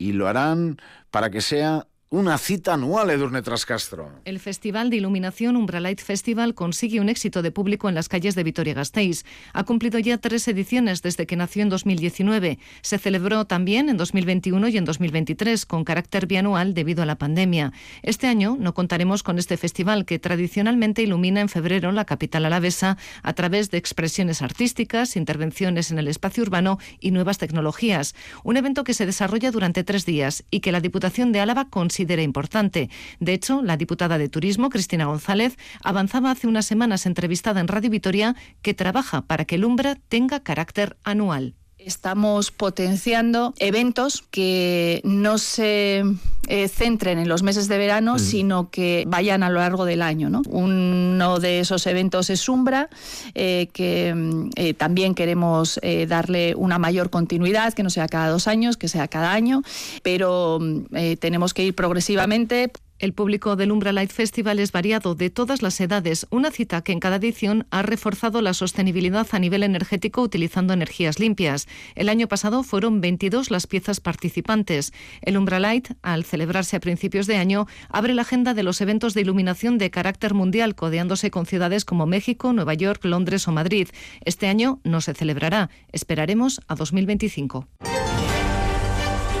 y 0.00 0.12
lo 0.12 0.26
harán 0.26 0.78
para 1.10 1.30
que 1.30 1.42
sea 1.42 1.86
una 2.12 2.38
cita 2.38 2.74
anual, 2.74 3.08
Edurne 3.10 3.40
Trascastro. 3.40 4.10
El 4.24 4.40
Festival 4.40 4.90
de 4.90 4.96
Iluminación 4.96 5.54
Umbralight 5.54 6.00
Festival 6.00 6.56
consigue 6.56 6.98
un 6.98 7.08
éxito 7.08 7.40
de 7.40 7.52
público 7.52 7.88
en 7.88 7.94
las 7.94 8.08
calles 8.08 8.34
de 8.34 8.42
Vitoria-Gasteiz. 8.42 9.24
Ha 9.52 9.62
cumplido 9.62 9.96
ya 10.00 10.18
tres 10.18 10.48
ediciones 10.48 11.02
desde 11.02 11.26
que 11.26 11.36
nació 11.36 11.62
en 11.62 11.68
2019. 11.68 12.58
Se 12.82 12.98
celebró 12.98 13.44
también 13.44 13.88
en 13.88 13.96
2021 13.96 14.66
y 14.66 14.76
en 14.76 14.84
2023 14.86 15.64
con 15.66 15.84
carácter 15.84 16.26
bianual 16.26 16.74
debido 16.74 17.04
a 17.04 17.06
la 17.06 17.16
pandemia. 17.16 17.72
Este 18.02 18.26
año 18.26 18.56
no 18.58 18.74
contaremos 18.74 19.22
con 19.22 19.38
este 19.38 19.56
festival 19.56 20.04
que 20.04 20.18
tradicionalmente 20.18 21.02
ilumina 21.02 21.40
en 21.40 21.48
febrero 21.48 21.92
la 21.92 22.06
capital 22.06 22.44
alavesa 22.44 22.98
a 23.22 23.32
través 23.34 23.70
de 23.70 23.78
expresiones 23.78 24.42
artísticas, 24.42 25.14
intervenciones 25.14 25.92
en 25.92 26.00
el 26.00 26.08
espacio 26.08 26.42
urbano 26.42 26.80
y 26.98 27.12
nuevas 27.12 27.38
tecnologías. 27.38 28.16
Un 28.42 28.56
evento 28.56 28.82
que 28.82 28.94
se 28.94 29.06
desarrolla 29.06 29.52
durante 29.52 29.84
tres 29.84 30.04
días 30.06 30.42
y 30.50 30.58
que 30.58 30.72
la 30.72 30.80
Diputación 30.80 31.30
de 31.30 31.38
Álava 31.38 31.68
consigue 31.70 31.99
considera 32.00 32.22
importante. 32.22 32.88
De 33.18 33.34
hecho, 33.34 33.60
la 33.60 33.76
diputada 33.76 34.16
de 34.16 34.30
Turismo, 34.30 34.70
Cristina 34.70 35.04
González, 35.04 35.58
avanzaba 35.84 36.30
hace 36.30 36.46
unas 36.46 36.64
semanas 36.64 37.04
entrevistada 37.04 37.60
en 37.60 37.68
Radio 37.68 37.90
Vitoria 37.90 38.36
que 38.62 38.72
trabaja 38.72 39.20
para 39.26 39.44
que 39.44 39.56
el 39.56 39.66
Umbra 39.66 39.98
tenga 40.08 40.40
carácter 40.40 40.96
anual. 41.04 41.59
Estamos 41.84 42.50
potenciando 42.50 43.54
eventos 43.58 44.22
que 44.30 45.00
no 45.02 45.38
se 45.38 46.02
eh, 46.48 46.68
centren 46.68 47.18
en 47.18 47.28
los 47.28 47.42
meses 47.42 47.68
de 47.68 47.78
verano, 47.78 48.18
sino 48.18 48.70
que 48.70 49.04
vayan 49.06 49.42
a 49.42 49.50
lo 49.50 49.60
largo 49.60 49.84
del 49.86 50.02
año. 50.02 50.42
Uno 50.48 51.38
de 51.38 51.60
esos 51.60 51.86
eventos 51.86 52.28
es 52.28 52.48
Umbra, 52.48 52.90
eh, 53.34 53.68
que 53.72 54.14
mm, 54.14 54.50
eh, 54.56 54.74
también 54.74 55.14
queremos 55.14 55.80
darle 56.06 56.54
una 56.54 56.78
mayor 56.78 57.08
continuidad, 57.08 57.72
que 57.72 57.82
no 57.82 57.90
sea 57.90 58.08
cada 58.08 58.28
dos 58.28 58.46
años, 58.46 58.76
que 58.76 58.88
sea 58.88 59.08
cada 59.08 59.32
año, 59.32 59.62
pero 60.02 60.58
mm, 60.60 61.16
tenemos 61.18 61.54
que 61.54 61.64
ir 61.64 61.74
progresivamente. 61.74 62.72
El 63.00 63.14
público 63.14 63.56
del 63.56 63.72
Umbra 63.72 63.92
Light 63.92 64.12
Festival 64.12 64.58
es 64.58 64.72
variado 64.72 65.14
de 65.14 65.30
todas 65.30 65.62
las 65.62 65.80
edades, 65.80 66.26
una 66.28 66.50
cita 66.50 66.82
que 66.82 66.92
en 66.92 67.00
cada 67.00 67.16
edición 67.16 67.66
ha 67.70 67.80
reforzado 67.80 68.42
la 68.42 68.52
sostenibilidad 68.52 69.26
a 69.30 69.38
nivel 69.38 69.62
energético 69.62 70.20
utilizando 70.20 70.74
energías 70.74 71.18
limpias. 71.18 71.66
El 71.94 72.10
año 72.10 72.28
pasado 72.28 72.62
fueron 72.62 73.00
22 73.00 73.50
las 73.50 73.66
piezas 73.66 74.00
participantes. 74.00 74.92
El 75.22 75.38
Umbra 75.38 75.60
Light, 75.60 75.92
al 76.02 76.24
celebrarse 76.24 76.76
a 76.76 76.80
principios 76.80 77.26
de 77.26 77.36
año, 77.36 77.66
abre 77.88 78.12
la 78.12 78.20
agenda 78.20 78.52
de 78.52 78.64
los 78.64 78.82
eventos 78.82 79.14
de 79.14 79.22
iluminación 79.22 79.78
de 79.78 79.90
carácter 79.90 80.34
mundial, 80.34 80.74
codeándose 80.74 81.30
con 81.30 81.46
ciudades 81.46 81.86
como 81.86 82.04
México, 82.04 82.52
Nueva 82.52 82.74
York, 82.74 83.02
Londres 83.06 83.48
o 83.48 83.52
Madrid. 83.52 83.88
Este 84.26 84.46
año 84.46 84.78
no 84.84 85.00
se 85.00 85.14
celebrará. 85.14 85.70
Esperaremos 85.90 86.60
a 86.68 86.74
2025. 86.74 87.66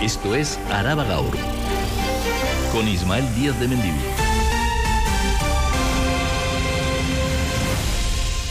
Esto 0.00 0.34
es 0.34 0.58
Araba 0.70 1.04
con 2.72 2.86
Ismael 2.86 3.24
Díaz 3.34 3.58
de 3.58 3.68
Mendivil. 3.68 4.00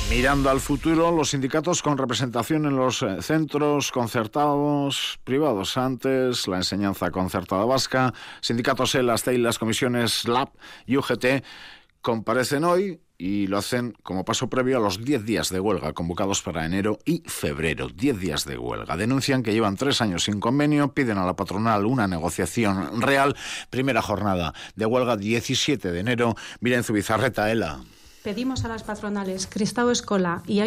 Mirando 0.10 0.49
al 0.49 0.60
futuro, 0.60 1.12
los 1.12 1.29
sindicatos 1.29 1.82
con 1.82 1.97
representación 1.97 2.65
en 2.65 2.75
los 2.75 3.03
eh, 3.03 3.21
centros 3.21 3.91
concertados 3.91 5.19
privados 5.23 5.77
antes, 5.77 6.47
la 6.47 6.58
enseñanza 6.58 7.12
concertada 7.12 7.63
vasca, 7.65 8.13
sindicatos 8.41 8.95
ELAS, 8.95 9.27
y 9.27 9.38
las 9.38 9.60
comisiones 9.60 10.27
LAB 10.27 10.49
y 10.86 10.97
UGT 10.97 11.43
comparecen 12.01 12.63
hoy 12.63 12.99
y 13.21 13.47
lo 13.47 13.58
hacen 13.58 13.93
como 14.01 14.23
paso 14.23 14.49
previo 14.49 14.77
a 14.77 14.79
los 14.79 15.03
10 15.03 15.25
días 15.25 15.49
de 15.49 15.60
huelga 15.60 15.91
convocados 15.91 16.41
para 16.41 16.65
enero 16.65 16.99
y 17.03 17.21
febrero. 17.27 17.89
10 17.89 18.17
días 18.17 18.45
de 18.45 18.58
huelga. 18.58 18.95
Denuncian 18.95 19.43
que 19.43 19.51
llevan 19.51 19.75
tres 19.75 20.01
años 20.01 20.23
sin 20.23 20.39
convenio, 20.39 20.93
piden 20.93 21.17
a 21.17 21.25
la 21.25 21.36
patronal 21.36 21.86
una 21.86 22.08
negociación 22.08 23.01
real. 23.01 23.36
Primera 23.69 24.01
jornada 24.01 24.53
de 24.75 24.86
huelga 24.86 25.17
17 25.17 25.91
de 25.91 25.99
enero. 25.99 26.36
Miren 26.62 26.84
su 26.84 26.93
bizarreta, 26.93 27.51
Ela. 27.51 27.82
Pedimos 28.23 28.63
a 28.63 28.69
las 28.69 28.84
patronales 28.84 29.47
Cristau 29.47 29.89
Escola 29.89 30.41
y 30.47 30.62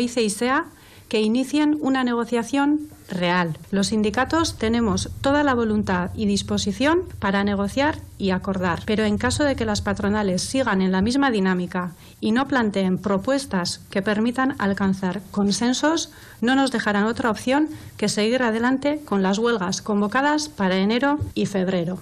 que 1.12 1.20
inicien 1.20 1.76
una 1.82 2.04
negociación 2.04 2.88
real. 3.10 3.58
Los 3.70 3.88
sindicatos 3.88 4.56
tenemos 4.56 5.10
toda 5.20 5.42
la 5.42 5.52
voluntad 5.52 6.08
y 6.14 6.24
disposición 6.24 7.02
para 7.18 7.44
negociar 7.44 7.98
y 8.16 8.30
acordar, 8.30 8.80
pero 8.86 9.04
en 9.04 9.18
caso 9.18 9.44
de 9.44 9.54
que 9.54 9.66
las 9.66 9.82
patronales 9.82 10.40
sigan 10.40 10.80
en 10.80 10.90
la 10.90 11.02
misma 11.02 11.30
dinámica 11.30 11.92
y 12.18 12.32
no 12.32 12.48
planteen 12.48 12.96
propuestas 12.96 13.82
que 13.90 14.00
permitan 14.00 14.54
alcanzar 14.58 15.20
consensos, 15.30 16.12
no 16.40 16.54
nos 16.54 16.72
dejarán 16.72 17.04
otra 17.04 17.30
opción 17.30 17.68
que 17.98 18.08
seguir 18.08 18.42
adelante 18.42 19.02
con 19.04 19.22
las 19.22 19.36
huelgas 19.36 19.82
convocadas 19.82 20.48
para 20.48 20.78
enero 20.78 21.18
y 21.34 21.44
febrero. 21.44 21.98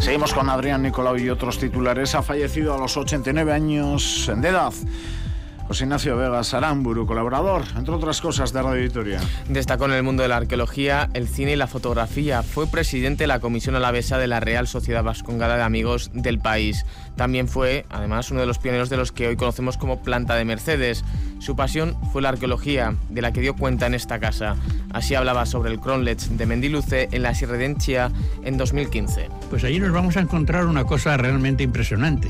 Seguimos 0.00 0.34
con 0.34 0.50
Adrián 0.50 0.82
Nicolau 0.82 1.16
y 1.16 1.30
otros 1.30 1.60
titulares. 1.60 2.16
Ha 2.16 2.22
fallecido 2.22 2.74
a 2.74 2.78
los 2.78 2.96
89 2.96 3.52
años 3.52 4.28
de 4.36 4.48
edad. 4.48 4.72
José 5.72 5.84
Ignacio 5.84 6.18
Vegas 6.18 6.52
Aramburu, 6.52 7.06
colaborador, 7.06 7.62
entre 7.78 7.94
otras 7.94 8.20
cosas, 8.20 8.52
de 8.52 8.60
Radio 8.60 8.82
Victoria. 8.82 9.22
Destacó 9.48 9.86
en 9.86 9.92
el 9.92 10.02
mundo 10.02 10.22
de 10.22 10.28
la 10.28 10.36
arqueología, 10.36 11.08
el 11.14 11.26
cine 11.26 11.52
y 11.52 11.56
la 11.56 11.66
fotografía. 11.66 12.42
Fue 12.42 12.66
presidente 12.66 13.22
de 13.22 13.28
la 13.28 13.40
Comisión 13.40 13.74
Alavesa 13.74 14.18
de 14.18 14.26
la 14.26 14.38
Real 14.38 14.68
Sociedad 14.68 15.02
Vascongada 15.02 15.56
de 15.56 15.62
Amigos 15.62 16.10
del 16.12 16.38
país. 16.38 16.84
También 17.16 17.48
fue, 17.48 17.86
además, 17.88 18.30
uno 18.30 18.40
de 18.40 18.46
los 18.46 18.58
pioneros 18.58 18.90
de 18.90 18.98
los 18.98 19.12
que 19.12 19.28
hoy 19.28 19.36
conocemos 19.36 19.78
como 19.78 20.02
Planta 20.02 20.34
de 20.34 20.44
Mercedes. 20.44 21.06
Su 21.38 21.56
pasión 21.56 21.96
fue 22.12 22.20
la 22.20 22.28
arqueología, 22.28 22.94
de 23.08 23.22
la 23.22 23.32
que 23.32 23.40
dio 23.40 23.56
cuenta 23.56 23.86
en 23.86 23.94
esta 23.94 24.20
casa. 24.20 24.56
Así 24.92 25.14
hablaba 25.14 25.46
sobre 25.46 25.70
el 25.70 25.80
Cronlech 25.80 26.20
de 26.20 26.44
Mendiluce 26.44 27.08
en 27.12 27.22
la 27.22 27.34
Sirredentia 27.34 28.12
en 28.44 28.58
2015. 28.58 29.30
Pues 29.48 29.64
allí 29.64 29.80
nos 29.80 29.92
vamos 29.92 30.18
a 30.18 30.20
encontrar 30.20 30.66
una 30.66 30.84
cosa 30.84 31.16
realmente 31.16 31.62
impresionante, 31.62 32.28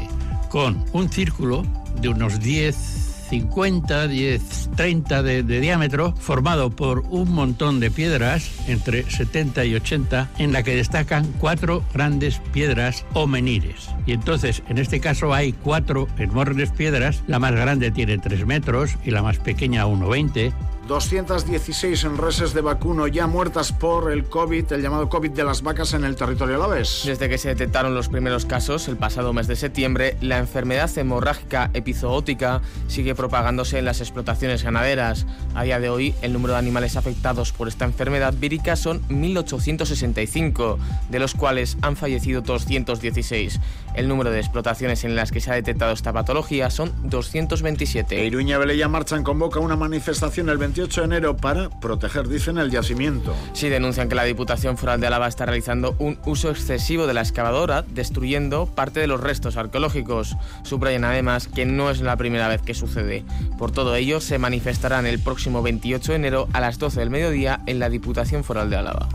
con 0.48 0.84
un 0.92 1.10
círculo 1.10 1.64
de 2.00 2.08
unos 2.08 2.38
10 2.38 3.11
50, 3.32 4.08
10, 4.08 4.70
30 4.76 5.22
de, 5.22 5.42
diámetro, 5.42 6.14
formado 6.16 6.68
por 6.68 6.98
un 7.08 7.32
montón 7.32 7.80
de 7.80 7.90
piedras, 7.90 8.50
entre 8.68 9.10
70 9.10 9.64
y 9.64 9.74
80, 9.74 10.28
en 10.36 10.52
la 10.52 10.62
que 10.62 10.76
destacan 10.76 11.26
cuatro 11.38 11.82
grandes 11.94 12.40
piedras 12.52 13.06
o 13.14 13.26
menires. 13.26 13.88
Y 14.04 14.12
entonces, 14.12 14.62
en 14.68 14.76
este 14.76 15.00
caso, 15.00 15.32
hay 15.32 15.54
cuatro 15.54 16.08
enormes 16.18 16.72
piedras. 16.72 17.22
La 17.26 17.38
más 17.38 17.52
grande 17.52 17.90
tiene 17.90 18.18
3 18.18 18.44
metros 18.44 18.96
y 19.02 19.12
la 19.12 19.22
más 19.22 19.38
pequeña 19.38 19.86
1,20 19.86 20.52
216 20.92 22.02
reses 22.18 22.52
de 22.52 22.60
vacuno 22.60 23.06
ya 23.06 23.26
muertas 23.26 23.72
por 23.72 24.12
el 24.12 24.26
COVID, 24.26 24.74
el 24.74 24.82
llamado 24.82 25.08
COVID 25.08 25.30
de 25.30 25.42
las 25.42 25.62
vacas 25.62 25.94
en 25.94 26.04
el 26.04 26.16
territorio 26.16 26.56
alavés. 26.56 27.04
Desde 27.06 27.30
que 27.30 27.38
se 27.38 27.48
detectaron 27.48 27.94
los 27.94 28.10
primeros 28.10 28.44
casos 28.44 28.88
el 28.88 28.98
pasado 28.98 29.32
mes 29.32 29.46
de 29.46 29.56
septiembre, 29.56 30.18
la 30.20 30.36
enfermedad 30.36 30.90
hemorrágica 30.98 31.70
epizoótica 31.72 32.60
sigue 32.88 33.14
propagándose 33.14 33.78
en 33.78 33.86
las 33.86 34.02
explotaciones 34.02 34.64
ganaderas. 34.64 35.24
A 35.54 35.62
día 35.62 35.80
de 35.80 35.88
hoy, 35.88 36.14
el 36.20 36.34
número 36.34 36.52
de 36.52 36.58
animales 36.58 36.98
afectados 36.98 37.52
por 37.52 37.68
esta 37.68 37.86
enfermedad 37.86 38.34
vírica 38.36 38.76
son 38.76 39.00
1.865, 39.08 40.76
de 41.08 41.18
los 41.18 41.32
cuales 41.32 41.78
han 41.80 41.96
fallecido 41.96 42.42
216. 42.42 43.60
El 43.94 44.08
número 44.08 44.30
de 44.30 44.40
explotaciones 44.40 45.04
en 45.04 45.16
las 45.16 45.32
que 45.32 45.40
se 45.40 45.50
ha 45.50 45.54
detectado 45.54 45.92
esta 45.92 46.12
patología 46.12 46.68
son 46.68 46.92
227. 47.08 48.26
Iruña 48.26 48.58
Velella 48.58 48.88
Marchan 48.88 49.24
convoca 49.24 49.58
una 49.58 49.76
manifestación 49.76 50.50
el 50.50 50.58
28 50.58 50.81
18 50.82 51.00
de 51.02 51.04
enero 51.04 51.36
para 51.36 51.70
proteger, 51.70 52.26
dicen, 52.26 52.58
el 52.58 52.70
yacimiento. 52.70 53.36
Sí, 53.52 53.68
denuncian 53.68 54.08
que 54.08 54.16
la 54.16 54.24
Diputación 54.24 54.76
Foral 54.76 55.00
de 55.00 55.06
Álava 55.06 55.28
está 55.28 55.46
realizando 55.46 55.94
un 56.00 56.18
uso 56.26 56.50
excesivo 56.50 57.06
de 57.06 57.14
la 57.14 57.20
excavadora, 57.20 57.82
destruyendo 57.82 58.66
parte 58.66 58.98
de 58.98 59.06
los 59.06 59.20
restos 59.20 59.56
arqueológicos. 59.56 60.36
Subrayan 60.64 61.04
además 61.04 61.46
que 61.46 61.66
no 61.66 61.88
es 61.88 62.00
la 62.00 62.16
primera 62.16 62.48
vez 62.48 62.62
que 62.62 62.74
sucede. 62.74 63.24
Por 63.58 63.70
todo 63.70 63.94
ello, 63.94 64.20
se 64.20 64.38
manifestarán 64.38 65.06
el 65.06 65.20
próximo 65.20 65.62
28 65.62 66.12
de 66.12 66.16
enero 66.16 66.48
a 66.52 66.60
las 66.60 66.80
12 66.80 66.98
del 66.98 67.10
mediodía 67.10 67.60
en 67.66 67.78
la 67.78 67.88
Diputación 67.88 68.42
Foral 68.42 68.68
de 68.68 68.76
Álava. 68.76 69.08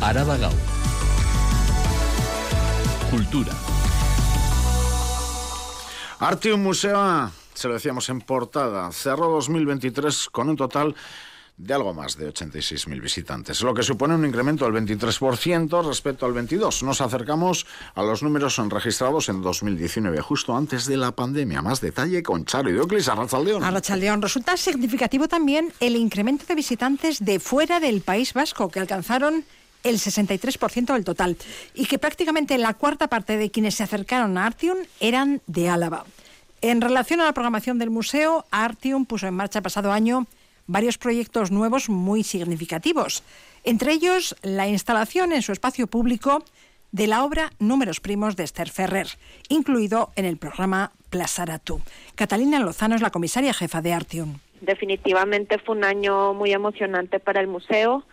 Araba 0.00 0.36
Gau. 0.36 0.52
Cultura. 3.10 3.52
Artium 6.20 6.62
Museo, 6.62 7.32
se 7.60 7.68
lo 7.68 7.74
decíamos 7.74 8.08
en 8.08 8.22
portada, 8.22 8.90
cerró 8.90 9.28
2023 9.32 10.30
con 10.30 10.48
un 10.48 10.56
total 10.56 10.94
de 11.58 11.74
algo 11.74 11.92
más 11.92 12.16
de 12.16 12.32
86.000 12.32 13.02
visitantes, 13.02 13.60
lo 13.60 13.74
que 13.74 13.82
supone 13.82 14.14
un 14.14 14.24
incremento 14.24 14.64
del 14.64 14.72
23% 14.82 15.86
respecto 15.86 16.24
al 16.24 16.32
22. 16.32 16.82
Nos 16.84 17.02
acercamos 17.02 17.66
a 17.94 18.02
los 18.02 18.22
números 18.22 18.56
registrados 18.70 19.28
en 19.28 19.42
2019, 19.42 20.22
justo 20.22 20.56
antes 20.56 20.86
de 20.86 20.96
la 20.96 21.12
pandemia. 21.12 21.60
Más 21.60 21.82
detalle 21.82 22.22
con 22.22 22.46
Charo 22.46 22.70
Idioclis, 22.70 23.08
Arrachaldeón. 23.08 23.62
Arrachaldeón. 23.62 24.22
Resulta 24.22 24.56
significativo 24.56 25.28
también 25.28 25.70
el 25.80 25.96
incremento 25.96 26.46
de 26.46 26.54
visitantes 26.54 27.22
de 27.22 27.40
fuera 27.40 27.78
del 27.78 28.00
País 28.00 28.32
Vasco, 28.32 28.70
que 28.70 28.80
alcanzaron 28.80 29.44
el 29.82 29.96
63% 29.96 30.94
del 30.94 31.04
total, 31.04 31.36
y 31.74 31.84
que 31.84 31.98
prácticamente 31.98 32.56
la 32.56 32.72
cuarta 32.72 33.08
parte 33.08 33.36
de 33.36 33.50
quienes 33.50 33.74
se 33.74 33.82
acercaron 33.82 34.38
a 34.38 34.46
Artium 34.46 34.78
eran 34.98 35.42
de 35.46 35.68
Álava. 35.68 36.06
En 36.62 36.82
relación 36.82 37.20
a 37.20 37.24
la 37.24 37.32
programación 37.32 37.78
del 37.78 37.88
museo, 37.88 38.44
Artium 38.50 39.06
puso 39.06 39.26
en 39.26 39.34
marcha 39.34 39.62
pasado 39.62 39.92
año 39.92 40.26
varios 40.66 40.98
proyectos 40.98 41.50
nuevos 41.50 41.88
muy 41.88 42.22
significativos, 42.22 43.22
entre 43.64 43.92
ellos 43.92 44.36
la 44.42 44.68
instalación 44.68 45.32
en 45.32 45.40
su 45.40 45.52
espacio 45.52 45.86
público 45.86 46.44
de 46.92 47.06
la 47.06 47.24
obra 47.24 47.50
Números 47.58 48.00
Primos 48.00 48.36
de 48.36 48.44
Esther 48.44 48.68
Ferrer, 48.68 49.06
incluido 49.48 50.10
en 50.16 50.26
el 50.26 50.36
programa 50.36 50.92
Plasaratu. 51.08 51.80
Catalina 52.14 52.60
Lozano 52.60 52.94
es 52.94 53.00
la 53.00 53.10
comisaria 53.10 53.54
jefa 53.54 53.80
de 53.80 53.94
Artium. 53.94 54.38
Definitivamente 54.60 55.58
fue 55.58 55.76
un 55.76 55.84
año 55.84 56.34
muy 56.34 56.52
emocionante 56.52 57.20
para 57.20 57.40
el 57.40 57.46
museo 57.46 58.04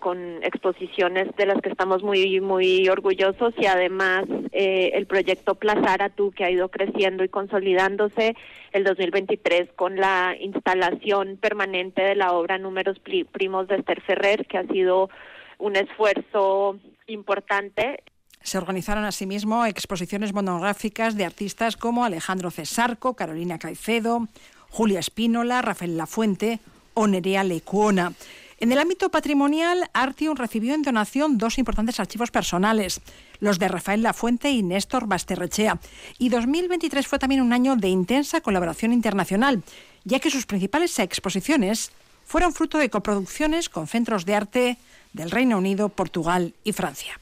con 0.00 0.42
exposiciones 0.42 1.28
de 1.36 1.46
las 1.46 1.60
que 1.60 1.68
estamos 1.68 2.02
muy 2.02 2.40
muy 2.40 2.88
orgullosos 2.88 3.54
y 3.58 3.66
además 3.66 4.24
eh, 4.52 4.90
el 4.94 5.06
proyecto 5.06 5.54
Plazara 5.54 6.08
Tú 6.08 6.32
que 6.32 6.44
ha 6.44 6.50
ido 6.50 6.68
creciendo 6.68 7.22
y 7.22 7.28
consolidándose 7.28 8.34
el 8.72 8.84
2023 8.84 9.72
con 9.76 9.96
la 9.96 10.34
instalación 10.40 11.36
permanente 11.36 12.02
de 12.02 12.16
la 12.16 12.32
obra 12.32 12.58
Números 12.58 12.98
Primos 13.30 13.68
de 13.68 13.76
Esther 13.76 14.00
Ferrer 14.00 14.46
que 14.46 14.58
ha 14.58 14.66
sido 14.66 15.10
un 15.58 15.76
esfuerzo 15.76 16.78
importante 17.06 18.02
se 18.42 18.56
organizaron 18.56 19.04
asimismo 19.04 19.66
exposiciones 19.66 20.32
monográficas 20.32 21.14
de 21.14 21.26
artistas 21.26 21.76
como 21.76 22.04
Alejandro 22.04 22.50
Cesarco, 22.50 23.14
Carolina 23.14 23.58
Caicedo, 23.58 24.28
Julia 24.70 25.00
Espínola, 25.00 25.60
Rafael 25.60 25.98
Lafuente 25.98 26.60
o 26.94 27.06
Nerea 27.06 27.44
Lecuona. 27.44 28.12
En 28.60 28.70
el 28.72 28.78
ámbito 28.78 29.10
patrimonial, 29.10 29.88
Artium 29.94 30.36
recibió 30.36 30.74
en 30.74 30.82
donación 30.82 31.38
dos 31.38 31.56
importantes 31.56 31.98
archivos 31.98 32.30
personales, 32.30 33.00
los 33.38 33.58
de 33.58 33.68
Rafael 33.68 34.02
Lafuente 34.02 34.50
y 34.50 34.62
Néstor 34.62 35.06
Basterrechea. 35.06 35.80
Y 36.18 36.28
2023 36.28 37.08
fue 37.08 37.18
también 37.18 37.40
un 37.40 37.54
año 37.54 37.76
de 37.76 37.88
intensa 37.88 38.42
colaboración 38.42 38.92
internacional, 38.92 39.62
ya 40.04 40.20
que 40.20 40.30
sus 40.30 40.44
principales 40.44 40.98
exposiciones 40.98 41.90
fueron 42.26 42.52
fruto 42.52 42.76
de 42.76 42.90
coproducciones 42.90 43.70
con 43.70 43.86
centros 43.86 44.26
de 44.26 44.34
arte 44.34 44.76
del 45.14 45.30
Reino 45.30 45.56
Unido, 45.56 45.88
Portugal 45.88 46.52
y 46.62 46.72
Francia. 46.72 47.18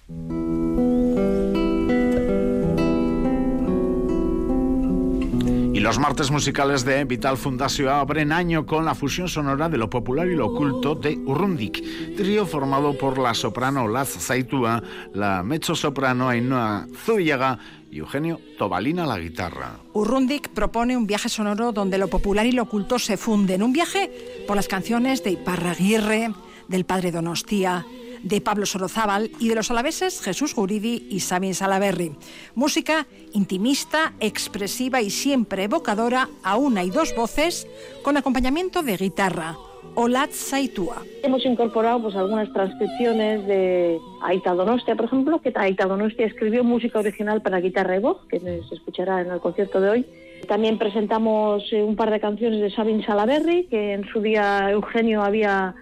Y 5.79 5.81
los 5.81 6.01
martes 6.01 6.33
musicales 6.33 6.85
de 6.85 7.05
Vital 7.05 7.37
Fundación 7.37 7.91
abren 7.91 8.33
año 8.33 8.67
con 8.67 8.85
la 8.85 8.97
fusión 8.97 9.29
sonora 9.29 9.69
de 9.69 9.79
lo 9.79 9.89
popular 9.89 10.27
y 10.27 10.35
lo 10.35 10.47
oculto 10.47 10.97
de 10.97 11.17
Urrundik, 11.17 12.17
trío 12.17 12.47
formado 12.47 12.99
por 12.99 13.17
la 13.17 13.33
soprano 13.33 13.87
Laz 13.87 14.09
Zaitua, 14.09 14.83
la 15.15 15.45
mezzo-soprano 15.45 16.29
Ainhoa 16.29 16.89
Zubillaga 17.05 17.61
y 17.93 17.99
Eugenio 17.99 18.41
Tobalina 18.59 19.07
la 19.07 19.21
guitarra. 19.21 19.77
Urrundik 19.93 20.49
propone 20.49 20.97
un 20.97 21.07
viaje 21.07 21.29
sonoro 21.29 21.71
donde 21.71 21.97
lo 21.97 22.09
popular 22.09 22.45
y 22.45 22.51
lo 22.51 22.65
oculto 22.65 22.99
se 22.99 23.17
funden, 23.17 23.63
un 23.63 23.73
viaje 23.73 24.11
por 24.49 24.57
las 24.57 24.67
canciones 24.67 25.23
de 25.23 25.31
Iparraguirre, 25.31 26.33
del 26.67 26.87
padre 26.87 27.13
Donostia, 27.13 27.87
de 28.23 28.41
Pablo 28.41 28.67
Sorozábal 28.67 29.31
y 29.39 29.49
de 29.49 29.55
los 29.55 29.71
alaveses 29.71 30.21
Jesús 30.21 30.55
Guridi 30.55 31.07
y 31.11 31.21
Sabin 31.21 31.55
Salaberry. 31.55 32.13
Música 32.55 33.07
intimista, 33.33 34.13
expresiva 34.21 35.01
y 35.01 35.11
siempre 35.11 35.65
evocadora 35.65 36.29
a 36.43 36.57
una 36.57 36.85
y 36.85 36.91
dos 36.91 37.15
voces 37.15 37.67
con 38.03 38.17
acompañamiento 38.17 38.83
de 38.83 38.97
guitarra. 38.97 39.57
Olat 39.95 40.31
Saitua. 40.31 41.03
Hemos 41.23 41.45
incorporado 41.45 42.03
pues, 42.03 42.15
algunas 42.15 42.53
transcripciones 42.53 43.45
de 43.47 43.99
Aita 44.23 44.55
Donostia, 44.55 44.95
por 44.95 45.07
ejemplo, 45.07 45.41
que 45.41 45.53
Aita 45.55 45.87
Donostia 45.87 46.27
escribió 46.27 46.63
música 46.63 47.01
original 47.01 47.43
para 47.43 47.61
guitarra 47.61 47.97
y 47.97 48.01
voz, 48.01 48.19
que 48.29 48.39
se 48.39 48.75
escuchará 48.75 49.21
en 49.23 49.31
el 49.31 49.41
concierto 49.41 49.81
de 49.81 49.91
hoy. 49.91 50.07
También 50.47 50.79
presentamos 50.79 51.65
eh, 51.73 51.83
un 51.83 51.97
par 51.97 52.11
de 52.11 52.21
canciones 52.21 52.61
de 52.61 52.71
Sabin 52.71 53.05
Salaberry, 53.05 53.65
que 53.65 53.95
en 53.95 54.09
su 54.09 54.21
día 54.21 54.71
Eugenio 54.71 55.23
había 55.23 55.75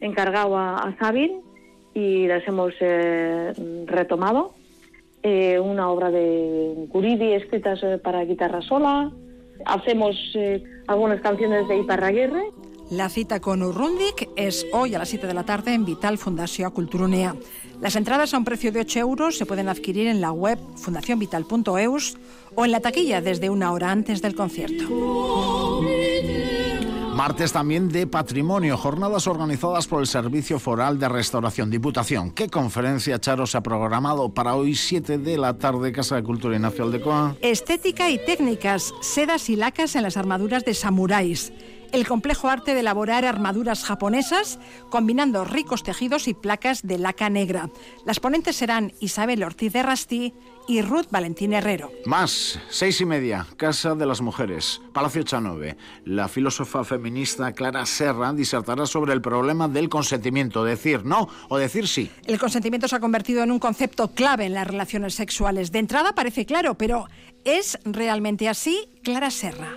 encargado 0.00 0.56
a, 0.56 0.76
a 0.76 0.96
Sabin 0.98 1.43
y 1.94 2.26
las 2.26 2.46
hemos 2.46 2.74
eh, 2.80 3.52
retomado. 3.86 4.52
Eh, 5.22 5.58
una 5.58 5.88
obra 5.88 6.10
de 6.10 6.86
Guridi 6.88 7.32
escritas 7.32 7.82
eh, 7.82 7.98
para 8.02 8.24
guitarra 8.24 8.60
sola. 8.60 9.10
Hacemos 9.64 10.16
algunas 10.88 11.20
canciones 11.22 11.66
de 11.68 11.78
Iparraguirre. 11.78 12.50
La 12.90 13.08
cita 13.08 13.40
con 13.40 13.62
Urrundik 13.62 14.28
es 14.36 14.66
hoy 14.74 14.94
a 14.94 14.98
las 14.98 15.08
7 15.08 15.26
de 15.26 15.32
la 15.32 15.44
tarde 15.44 15.72
en 15.72 15.86
Vital 15.86 16.18
Fundación 16.18 16.70
Culturunea. 16.70 17.34
Las 17.80 17.96
entradas 17.96 18.34
a 18.34 18.38
un 18.38 18.44
precio 18.44 18.72
de 18.72 18.80
8 18.80 18.98
euros 18.98 19.38
se 19.38 19.46
pueden 19.46 19.70
adquirir 19.70 20.06
en 20.08 20.20
la 20.20 20.32
web 20.32 20.58
fundacionvital.eus 20.76 22.18
o 22.54 22.64
en 22.64 22.72
la 22.72 22.80
taquilla 22.80 23.22
desde 23.22 23.48
una 23.48 23.72
hora 23.72 23.90
antes 23.90 24.20
del 24.20 24.34
concierto. 24.34 24.84
Martes 27.14 27.52
también 27.52 27.88
de 27.90 28.08
patrimonio, 28.08 28.76
jornadas 28.76 29.28
organizadas 29.28 29.86
por 29.86 30.00
el 30.00 30.08
Servicio 30.08 30.58
Foral 30.58 30.98
de 30.98 31.08
Restauración 31.08 31.70
Diputación. 31.70 32.32
¿Qué 32.32 32.48
conferencia, 32.48 33.20
Charo, 33.20 33.46
se 33.46 33.56
ha 33.56 33.62
programado 33.62 34.34
para 34.34 34.56
hoy 34.56 34.74
7 34.74 35.18
de 35.18 35.38
la 35.38 35.56
tarde, 35.56 35.92
Casa 35.92 36.16
de 36.16 36.24
Cultura 36.24 36.56
y 36.56 36.58
Nacional 36.58 36.90
de 36.90 37.00
Coa? 37.00 37.36
Estética 37.40 38.10
y 38.10 38.18
técnicas, 38.18 38.92
sedas 39.00 39.48
y 39.48 39.54
lacas 39.54 39.94
en 39.94 40.02
las 40.02 40.16
armaduras 40.16 40.64
de 40.64 40.74
samuráis 40.74 41.52
el 41.94 42.08
complejo 42.08 42.48
arte 42.48 42.74
de 42.74 42.80
elaborar 42.80 43.24
armaduras 43.24 43.84
japonesas, 43.84 44.58
combinando 44.90 45.44
ricos 45.44 45.84
tejidos 45.84 46.26
y 46.26 46.34
placas 46.34 46.82
de 46.82 46.98
laca 46.98 47.30
negra. 47.30 47.70
Las 48.04 48.18
ponentes 48.18 48.56
serán 48.56 48.92
Isabel 48.98 49.44
Ortiz 49.44 49.72
de 49.72 49.82
Rastí 49.84 50.34
y 50.66 50.82
Ruth 50.82 51.06
Valentín 51.10 51.52
Herrero. 51.52 51.92
Más, 52.04 52.58
seis 52.68 53.00
y 53.00 53.04
media, 53.04 53.46
Casa 53.56 53.94
de 53.94 54.06
las 54.06 54.22
Mujeres, 54.22 54.80
Palacio 54.92 55.22
Chanove. 55.22 55.76
La 56.04 56.26
filósofa 56.26 56.82
feminista 56.82 57.52
Clara 57.52 57.86
Serra 57.86 58.32
disertará 58.32 58.86
sobre 58.86 59.12
el 59.12 59.22
problema 59.22 59.68
del 59.68 59.88
consentimiento, 59.88 60.64
decir 60.64 61.04
no 61.04 61.28
o 61.48 61.58
decir 61.58 61.86
sí. 61.86 62.10
El 62.26 62.40
consentimiento 62.40 62.88
se 62.88 62.96
ha 62.96 63.00
convertido 63.00 63.44
en 63.44 63.52
un 63.52 63.60
concepto 63.60 64.08
clave 64.08 64.46
en 64.46 64.54
las 64.54 64.66
relaciones 64.66 65.14
sexuales. 65.14 65.70
De 65.70 65.78
entrada 65.78 66.12
parece 66.12 66.44
claro, 66.44 66.74
pero 66.74 67.06
¿es 67.44 67.78
realmente 67.84 68.48
así? 68.48 68.88
Clara 69.04 69.30
Serra. 69.30 69.74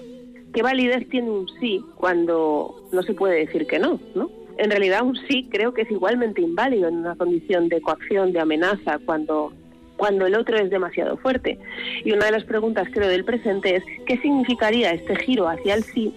¿Qué 0.54 0.62
validez 0.62 1.08
tiene 1.10 1.30
un 1.30 1.48
sí 1.60 1.84
cuando 1.96 2.88
no 2.92 3.04
se 3.04 3.14
puede 3.14 3.46
decir 3.46 3.68
que 3.68 3.80
no? 3.80 4.00
¿no? 4.16 4.30
En 4.58 4.72
realidad 4.72 5.04
un 5.04 5.16
sí 5.28 5.48
creo 5.52 5.74
que 5.74 5.84
es 5.84 5.92
igualmente 5.92 6.42
inválido 6.42 6.88
en 6.88 6.98
una 6.98 7.16
condición 7.16 7.70
de 7.70 7.82
coacción, 7.82 8.34
de 8.34 8.40
amenaza, 8.40 9.00
cuando, 9.06 9.54
cuando 9.98 10.26
el 10.26 10.36
otro 10.36 10.58
es 10.58 10.70
demasiado 10.70 11.18
fuerte. 11.18 11.60
Y 12.04 12.12
una 12.12 12.26
de 12.26 12.32
las 12.32 12.44
preguntas 12.44 12.88
creo 12.92 13.08
del 13.08 13.24
presente 13.24 13.76
es, 13.76 13.84
¿qué 14.06 14.18
significaría 14.18 14.92
este 14.92 15.16
giro 15.18 15.48
hacia 15.48 15.76
el 15.76 15.84
sí 15.84 16.14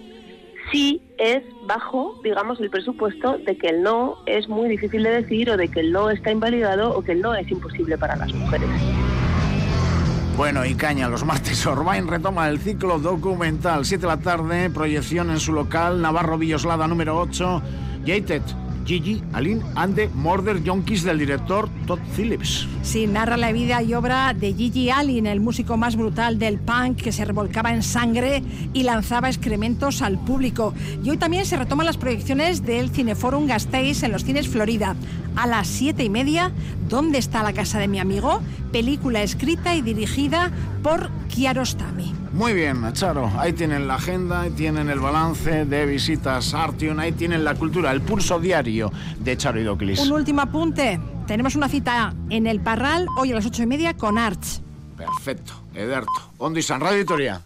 si 0.71 1.01
es 1.17 1.43
bajo, 1.63 2.19
digamos, 2.23 2.59
el 2.61 2.69
presupuesto 2.69 3.37
de 3.39 3.57
que 3.57 3.67
el 3.67 3.83
no 3.83 4.17
es 4.25 4.47
muy 4.47 4.69
difícil 4.69 5.03
de 5.03 5.21
decir 5.21 5.49
o 5.49 5.57
de 5.57 5.67
que 5.67 5.81
el 5.81 5.91
no 5.91 6.09
está 6.09 6.31
invalidado 6.31 6.95
o 6.95 7.03
que 7.03 7.11
el 7.11 7.21
no 7.21 7.35
es 7.35 7.49
imposible 7.51 7.97
para 7.97 8.15
las 8.15 8.33
mujeres? 8.33 8.69
Bueno, 10.37 10.65
y 10.65 10.75
caña, 10.75 11.07
los 11.07 11.25
martes 11.25 11.65
Orbain 11.67 12.07
retoma 12.07 12.49
el 12.49 12.59
ciclo 12.59 12.99
documental. 12.99 13.85
7 13.85 14.01
de 14.01 14.07
la 14.07 14.17
tarde, 14.17 14.69
proyección 14.69 15.29
en 15.29 15.39
su 15.39 15.53
local, 15.53 16.01
Navarro 16.01 16.37
Villoslada 16.37 16.87
número 16.87 17.19
8. 17.19 17.61
Yated, 18.05 18.41
Gigi, 18.85 19.23
Aline 19.33 19.61
and 19.75 19.95
the 19.95 20.09
Murder 20.09 20.61
Junkies 20.63 21.03
del 21.03 21.19
director 21.19 21.69
Todd 21.87 21.99
Phillips. 22.15 22.67
Sí, 22.81 23.07
narra 23.07 23.37
la 23.37 23.51
vida 23.51 23.81
y 23.81 23.93
obra 23.93 24.33
de 24.33 24.53
Gigi 24.53 24.89
Allen, 24.89 25.27
el 25.27 25.39
músico 25.39 25.77
más 25.77 25.95
brutal 25.95 26.39
del 26.39 26.59
punk 26.59 26.97
que 26.97 27.11
se 27.11 27.25
revolcaba 27.25 27.73
en 27.73 27.83
sangre 27.83 28.43
y 28.73 28.83
lanzaba 28.83 29.29
excrementos 29.29 30.01
al 30.01 30.19
público. 30.19 30.73
Y 31.03 31.09
hoy 31.09 31.17
también 31.17 31.45
se 31.45 31.57
retoman 31.57 31.85
las 31.85 31.97
proyecciones 31.97 32.63
del 32.63 32.89
Cineforum 32.89 33.47
Gasteiz 33.47 34.03
en 34.03 34.11
los 34.11 34.23
cines 34.23 34.47
Florida. 34.47 34.95
A 35.35 35.47
las 35.47 35.67
siete 35.67 36.03
y 36.03 36.09
media, 36.09 36.51
¿Dónde 36.91 37.19
está 37.19 37.41
la 37.41 37.53
casa 37.53 37.79
de 37.79 37.87
mi 37.87 37.99
amigo? 37.99 38.41
Película 38.73 39.23
escrita 39.23 39.73
y 39.75 39.81
dirigida 39.81 40.51
por 40.83 41.09
Kiarostami. 41.29 42.20
Muy 42.33 42.53
bien, 42.53 42.81
Charo. 42.93 43.29
Ahí 43.37 43.51
tienen 43.51 43.87
la 43.87 43.95
agenda, 43.95 44.41
ahí 44.41 44.51
tienen 44.51 44.89
el 44.89 44.99
balance 44.99 45.65
de 45.65 45.85
visitas 45.85 46.53
Artion, 46.53 46.99
ahí 46.99 47.11
tienen 47.11 47.43
la 47.43 47.55
cultura, 47.55 47.91
el 47.91 48.01
pulso 48.01 48.39
diario 48.39 48.91
de 49.19 49.35
Charo 49.35 49.59
y 49.59 49.63
Doclis. 49.63 49.99
Un 49.99 50.13
último 50.13 50.41
apunte. 50.41 50.99
Tenemos 51.27 51.55
una 51.55 51.67
cita 51.67 52.13
en 52.29 52.47
el 52.47 52.61
Parral 52.61 53.07
hoy 53.17 53.31
a 53.31 53.35
las 53.35 53.45
ocho 53.45 53.63
y 53.63 53.65
media 53.65 53.95
con 53.95 54.17
Arch. 54.17 54.61
Perfecto. 54.97 55.53
Ederto. 55.73 56.11
Ondo 56.37 56.61
San 56.61 56.79
Radio 56.79 56.97
Editorial. 56.97 57.41